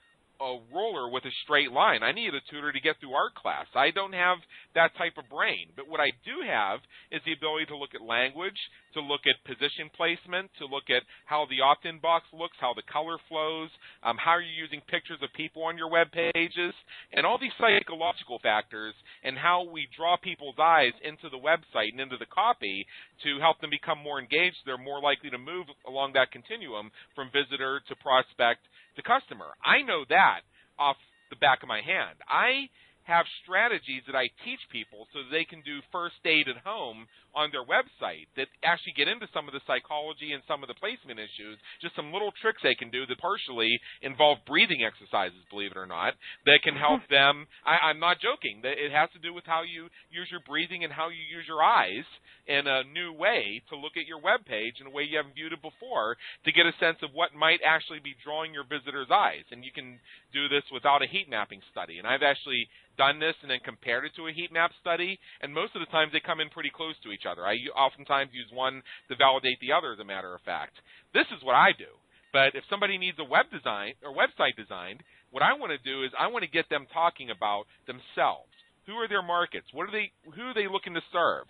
[0.40, 2.02] a roller with a straight line.
[2.02, 3.66] I need a tutor to get through art class.
[3.74, 4.38] I don't have
[4.74, 5.68] that type of brain.
[5.76, 6.80] But what I do have
[7.12, 8.56] is the ability to look at language,
[8.94, 12.86] to look at position placement, to look at how the opt-in box looks, how the
[12.90, 13.70] color flows,
[14.02, 16.74] um, how you're using pictures of people on your web pages,
[17.12, 22.00] and all these psychological factors, and how we draw people's eyes into the website and
[22.00, 22.86] into the copy
[23.22, 24.56] to help them become more engaged.
[24.64, 28.60] They're more likely to move along that continuum from visitor to prospect
[28.96, 29.54] to customer.
[29.64, 30.40] I know that
[30.78, 30.96] off
[31.30, 32.18] the back of my hand.
[32.26, 32.68] I
[33.10, 37.50] have strategies that I teach people so they can do first aid at home on
[37.50, 41.18] their website that actually get into some of the psychology and some of the placement
[41.18, 41.58] issues.
[41.82, 45.90] Just some little tricks they can do that partially involve breathing exercises, believe it or
[45.90, 46.14] not,
[46.46, 47.46] that can help them.
[47.66, 48.62] I, I'm not joking.
[48.62, 51.62] It has to do with how you use your breathing and how you use your
[51.62, 52.06] eyes
[52.46, 55.38] in a new way to look at your web page in a way you haven't
[55.38, 59.10] viewed it before to get a sense of what might actually be drawing your visitor's
[59.10, 59.46] eyes.
[59.50, 60.02] And you can
[60.32, 61.98] do this without a heat mapping study.
[61.98, 65.52] And I've actually done this and then compared it to a heat map study, and
[65.52, 67.46] most of the times they come in pretty close to each other.
[67.46, 70.76] I oftentimes use one to validate the other, as a matter of fact.
[71.14, 71.90] This is what I do.
[72.32, 76.04] But if somebody needs a web design or website designed, what I want to do
[76.04, 78.50] is I want to get them talking about themselves.
[78.86, 79.66] Who are their markets?
[79.72, 80.10] What are they?
[80.34, 81.46] Who are they looking to serve?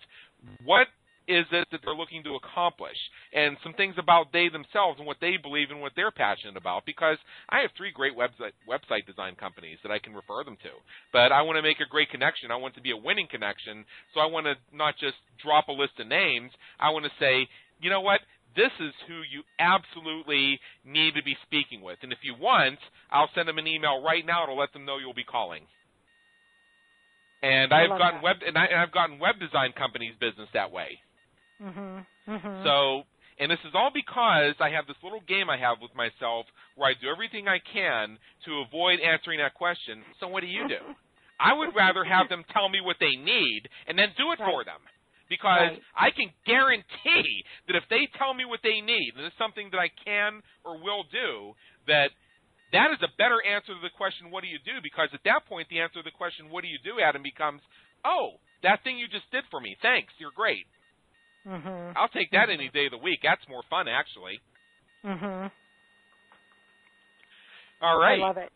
[0.65, 0.87] What
[1.31, 2.97] is it that they're looking to accomplish
[3.31, 6.85] and some things about they themselves and what they believe and what they're passionate about
[6.85, 7.17] because
[7.49, 10.73] I have three great website website design companies that I can refer them to.
[11.13, 12.51] But I want to make a great connection.
[12.51, 13.85] I want to be a winning connection.
[14.13, 16.51] So I want to not just drop a list of names.
[16.79, 17.47] I want to say,
[17.79, 18.19] you know what?
[18.55, 21.99] This is who you absolutely need to be speaking with.
[22.03, 22.79] And if you want,
[23.09, 25.63] I'll send them an email right now to let them know you'll be calling.
[27.41, 28.23] And I've gotten that.
[28.23, 30.99] web and, I, and I've gotten web design companies business that way.
[31.61, 32.31] Mm-hmm.
[32.31, 32.63] Mm-hmm.
[32.65, 33.03] So,
[33.39, 36.45] And this is all because I have this little game I have with myself
[36.75, 40.03] where I do everything I can to avoid answering that question.
[40.19, 40.81] So what do you do?
[41.41, 44.45] I would rather have them tell me what they need and then do it right.
[44.45, 44.81] for them.
[45.25, 45.81] Because right.
[45.95, 47.29] I can guarantee
[47.65, 50.77] that if they tell me what they need, and it's something that I can or
[50.77, 51.55] will do,
[51.87, 52.11] that
[52.75, 54.83] that is a better answer to the question, what do you do?
[54.83, 57.63] Because at that point, the answer to the question, what do you do, Adam, becomes,
[58.03, 59.75] oh, that thing you just did for me.
[59.81, 60.11] Thanks.
[60.19, 60.67] You're great.
[61.47, 61.97] Mm-hmm.
[61.97, 62.61] I'll take that mm-hmm.
[62.61, 63.19] any day of the week.
[63.23, 64.39] That's more fun, actually.
[65.03, 65.51] Mhm.
[67.81, 68.21] All right.
[68.21, 68.51] I love it.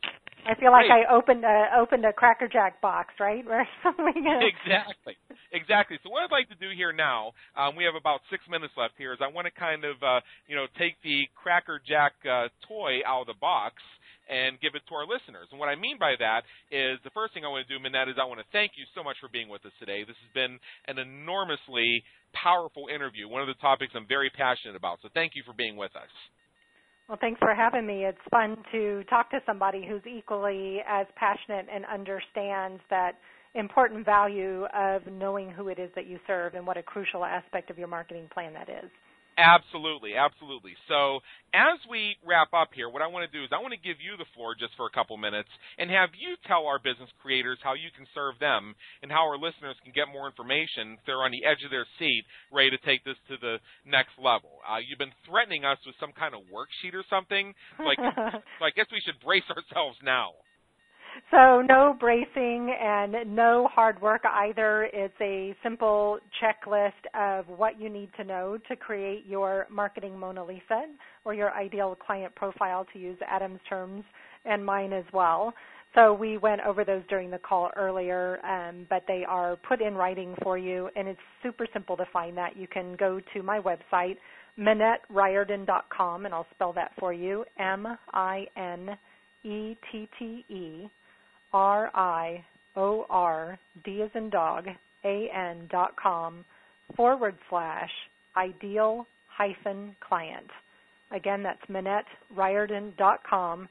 [0.46, 1.06] I feel like Great.
[1.10, 3.44] I opened a opened a Cracker Jack box, right?
[3.84, 5.18] exactly,
[5.52, 5.98] exactly.
[6.04, 8.94] So what I'd like to do here now, um, we have about six minutes left
[8.98, 12.50] here, is I want to kind of, uh, you know, take the Cracker Jack uh,
[12.68, 13.82] toy out of the box
[14.30, 15.48] and give it to our listeners.
[15.52, 18.10] And what I mean by that is the first thing I want to do, Minette,
[18.10, 20.04] is I want to thank you so much for being with us today.
[20.04, 20.58] This has been
[20.88, 22.04] an enormously
[22.34, 25.00] powerful interview, one of the topics I'm very passionate about.
[25.02, 26.12] So thank you for being with us.
[27.08, 28.06] Well, thanks for having me.
[28.06, 33.14] It's fun to talk to somebody who's equally as passionate and understands that
[33.54, 37.70] important value of knowing who it is that you serve and what a crucial aspect
[37.70, 38.90] of your marketing plan that is.
[39.38, 40.76] Absolutely, absolutely.
[40.88, 41.20] So,
[41.52, 44.00] as we wrap up here, what I want to do is I want to give
[44.00, 47.60] you the floor just for a couple minutes and have you tell our business creators
[47.62, 51.28] how you can serve them and how our listeners can get more information if they're
[51.28, 54.64] on the edge of their seat, ready to take this to the next level.
[54.64, 57.52] Uh, you've been threatening us with some kind of worksheet or something.
[57.84, 58.00] Like,
[58.60, 60.32] so I guess we should brace ourselves now.
[61.32, 64.90] So no bracing and no hard work either.
[64.94, 70.44] It's a simple checklist of what you need to know to create your marketing Mona
[70.44, 70.84] Lisa
[71.24, 74.04] or your ideal client profile to use Adam's terms
[74.46, 75.54] and mine as well.
[75.96, 79.96] So we went over those during the call earlier, um, but they are put in
[79.96, 82.58] writing for you, and it's super simple to find that.
[82.58, 84.18] You can go to my website,
[84.60, 89.00] MinetteRiordan.com, and I'll spell that for you, M-I-N-E-T-T-E
[91.56, 92.44] R I
[92.76, 94.68] O R D as in dog
[95.06, 96.44] A N dot com
[96.98, 97.92] forward slash
[98.36, 100.50] ideal hyphen client.
[101.12, 103.70] Again, that's Minette Riordan dot com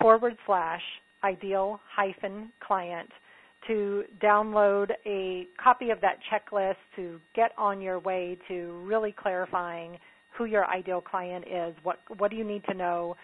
[0.00, 0.82] forward slash
[1.22, 3.08] ideal hyphen client
[3.68, 9.96] to download a copy of that checklist to get on your way to really clarifying
[10.36, 13.14] who your ideal client is, what what do you need to know,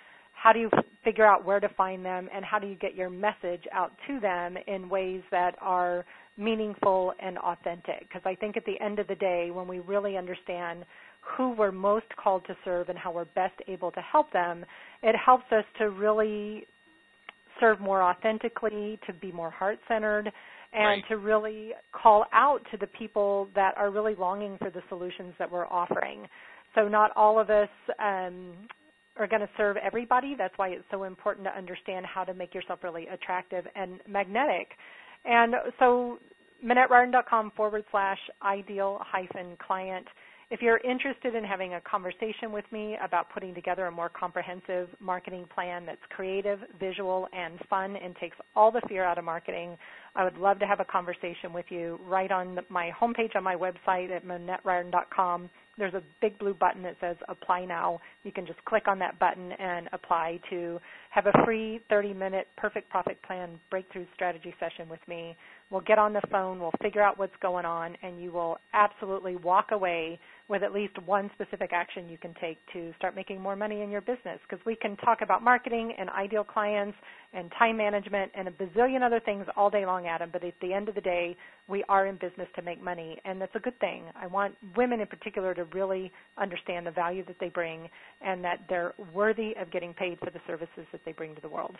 [0.46, 0.70] how do you
[1.02, 4.20] figure out where to find them and how do you get your message out to
[4.20, 6.04] them in ways that are
[6.38, 10.16] meaningful and authentic because i think at the end of the day when we really
[10.16, 10.84] understand
[11.20, 14.64] who we're most called to serve and how we're best able to help them
[15.02, 16.64] it helps us to really
[17.58, 20.30] serve more authentically to be more heart centered
[20.72, 21.04] and right.
[21.08, 25.50] to really call out to the people that are really longing for the solutions that
[25.50, 26.24] we're offering
[26.76, 27.68] so not all of us
[27.98, 28.52] um,
[29.18, 30.34] are going to serve everybody.
[30.36, 34.68] That's why it's so important to understand how to make yourself really attractive and magnetic.
[35.24, 36.18] And so
[36.64, 40.06] MinetteRiordan.com forward slash ideal hyphen client.
[40.48, 44.88] If you're interested in having a conversation with me about putting together a more comprehensive
[45.00, 49.76] marketing plan that's creative, visual, and fun and takes all the fear out of marketing,
[50.14, 53.56] I would love to have a conversation with you right on my homepage on my
[53.56, 58.00] website at MinetteRiordan.com there's a big blue button that says apply now.
[58.24, 60.78] You can just click on that button and apply to
[61.10, 65.36] have a free 30 minute perfect profit plan breakthrough strategy session with me.
[65.68, 69.34] We'll get on the phone, we'll figure out what's going on, and you will absolutely
[69.34, 73.56] walk away with at least one specific action you can take to start making more
[73.56, 74.38] money in your business.
[74.48, 76.96] Because we can talk about marketing and ideal clients
[77.34, 80.72] and time management and a bazillion other things all day long, Adam, but at the
[80.72, 81.36] end of the day,
[81.68, 84.04] we are in business to make money, and that's a good thing.
[84.14, 87.88] I want women in particular to really understand the value that they bring
[88.24, 91.48] and that they're worthy of getting paid for the services that they bring to the
[91.48, 91.74] world.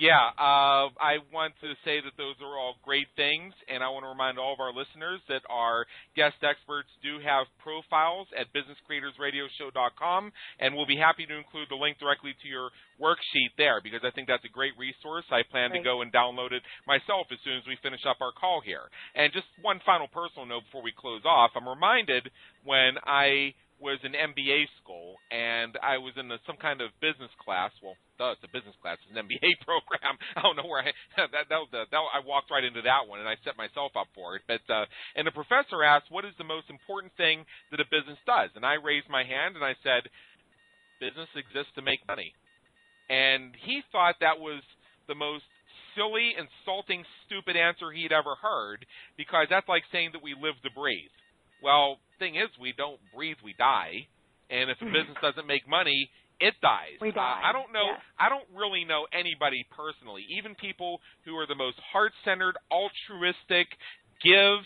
[0.00, 4.04] Yeah, uh, I want to say that those are all great things, and I want
[4.04, 5.84] to remind all of our listeners that our
[6.16, 12.00] guest experts do have profiles at businesscreatorsradioshow.com, and we'll be happy to include the link
[12.00, 12.70] directly to your
[13.00, 15.24] worksheet there because I think that's a great resource.
[15.30, 15.80] I plan Great.
[15.80, 18.88] to go and download it myself as soon as we finish up our call here.
[19.14, 22.30] And just one final personal note before we close off, I'm reminded
[22.64, 27.34] when I was in MBA school, and I was in a, some kind of business
[27.42, 27.74] class.
[27.82, 29.02] Well, duh, it's a business class.
[29.02, 30.14] It's an MBA program.
[30.38, 33.10] I don't know where I that that was the, that I walked right into that
[33.10, 34.46] one, and I set myself up for it.
[34.46, 34.86] But uh,
[35.18, 37.42] and the professor asked, "What is the most important thing
[37.74, 40.06] that a business does?" And I raised my hand and I said,
[41.02, 42.32] "Business exists to make money."
[43.10, 44.62] And he thought that was
[45.10, 45.44] the most
[45.98, 50.70] silly, insulting, stupid answer he'd ever heard because that's like saying that we live to
[50.70, 51.12] breathe.
[51.62, 54.06] Well, thing is, we don't breathe, we die.
[54.50, 54.94] And if a Mm-hmm.
[54.94, 56.06] business doesn't make money,
[56.38, 56.98] it dies.
[57.00, 57.86] We die, Uh, I don't know.
[57.90, 58.00] yes.
[58.18, 63.68] I don't really know anybody personally, even people who are the most heart-centered, altruistic,
[64.22, 64.62] give,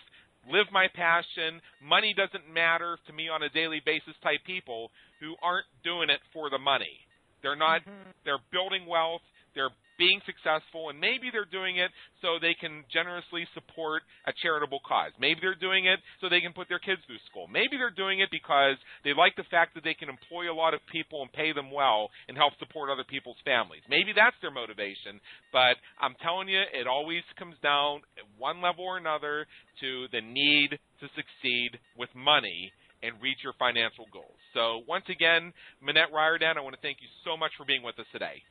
[0.53, 4.91] live my passion, money doesn't matter to me on a daily basis type people
[5.21, 6.97] who aren't doing it for the money.
[7.43, 8.13] They're not Mhm.
[8.25, 9.23] they're building wealth,
[9.55, 11.91] they're being successful, and maybe they're doing it
[12.21, 15.13] so they can generously support a charitable cause.
[15.19, 17.49] Maybe they're doing it so they can put their kids through school.
[17.49, 20.75] Maybe they're doing it because they like the fact that they can employ a lot
[20.75, 23.83] of people and pay them well and help support other people's families.
[23.89, 25.21] Maybe that's their motivation,
[25.53, 29.47] but I'm telling you, it always comes down at one level or another
[29.81, 32.73] to the need to succeed with money
[33.03, 34.41] and reach your financial goals.
[34.55, 37.99] So once again, Minette Riordan, I want to thank you so much for being with
[37.99, 38.43] us today.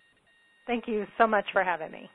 [0.67, 2.09] Thank you so much for having me.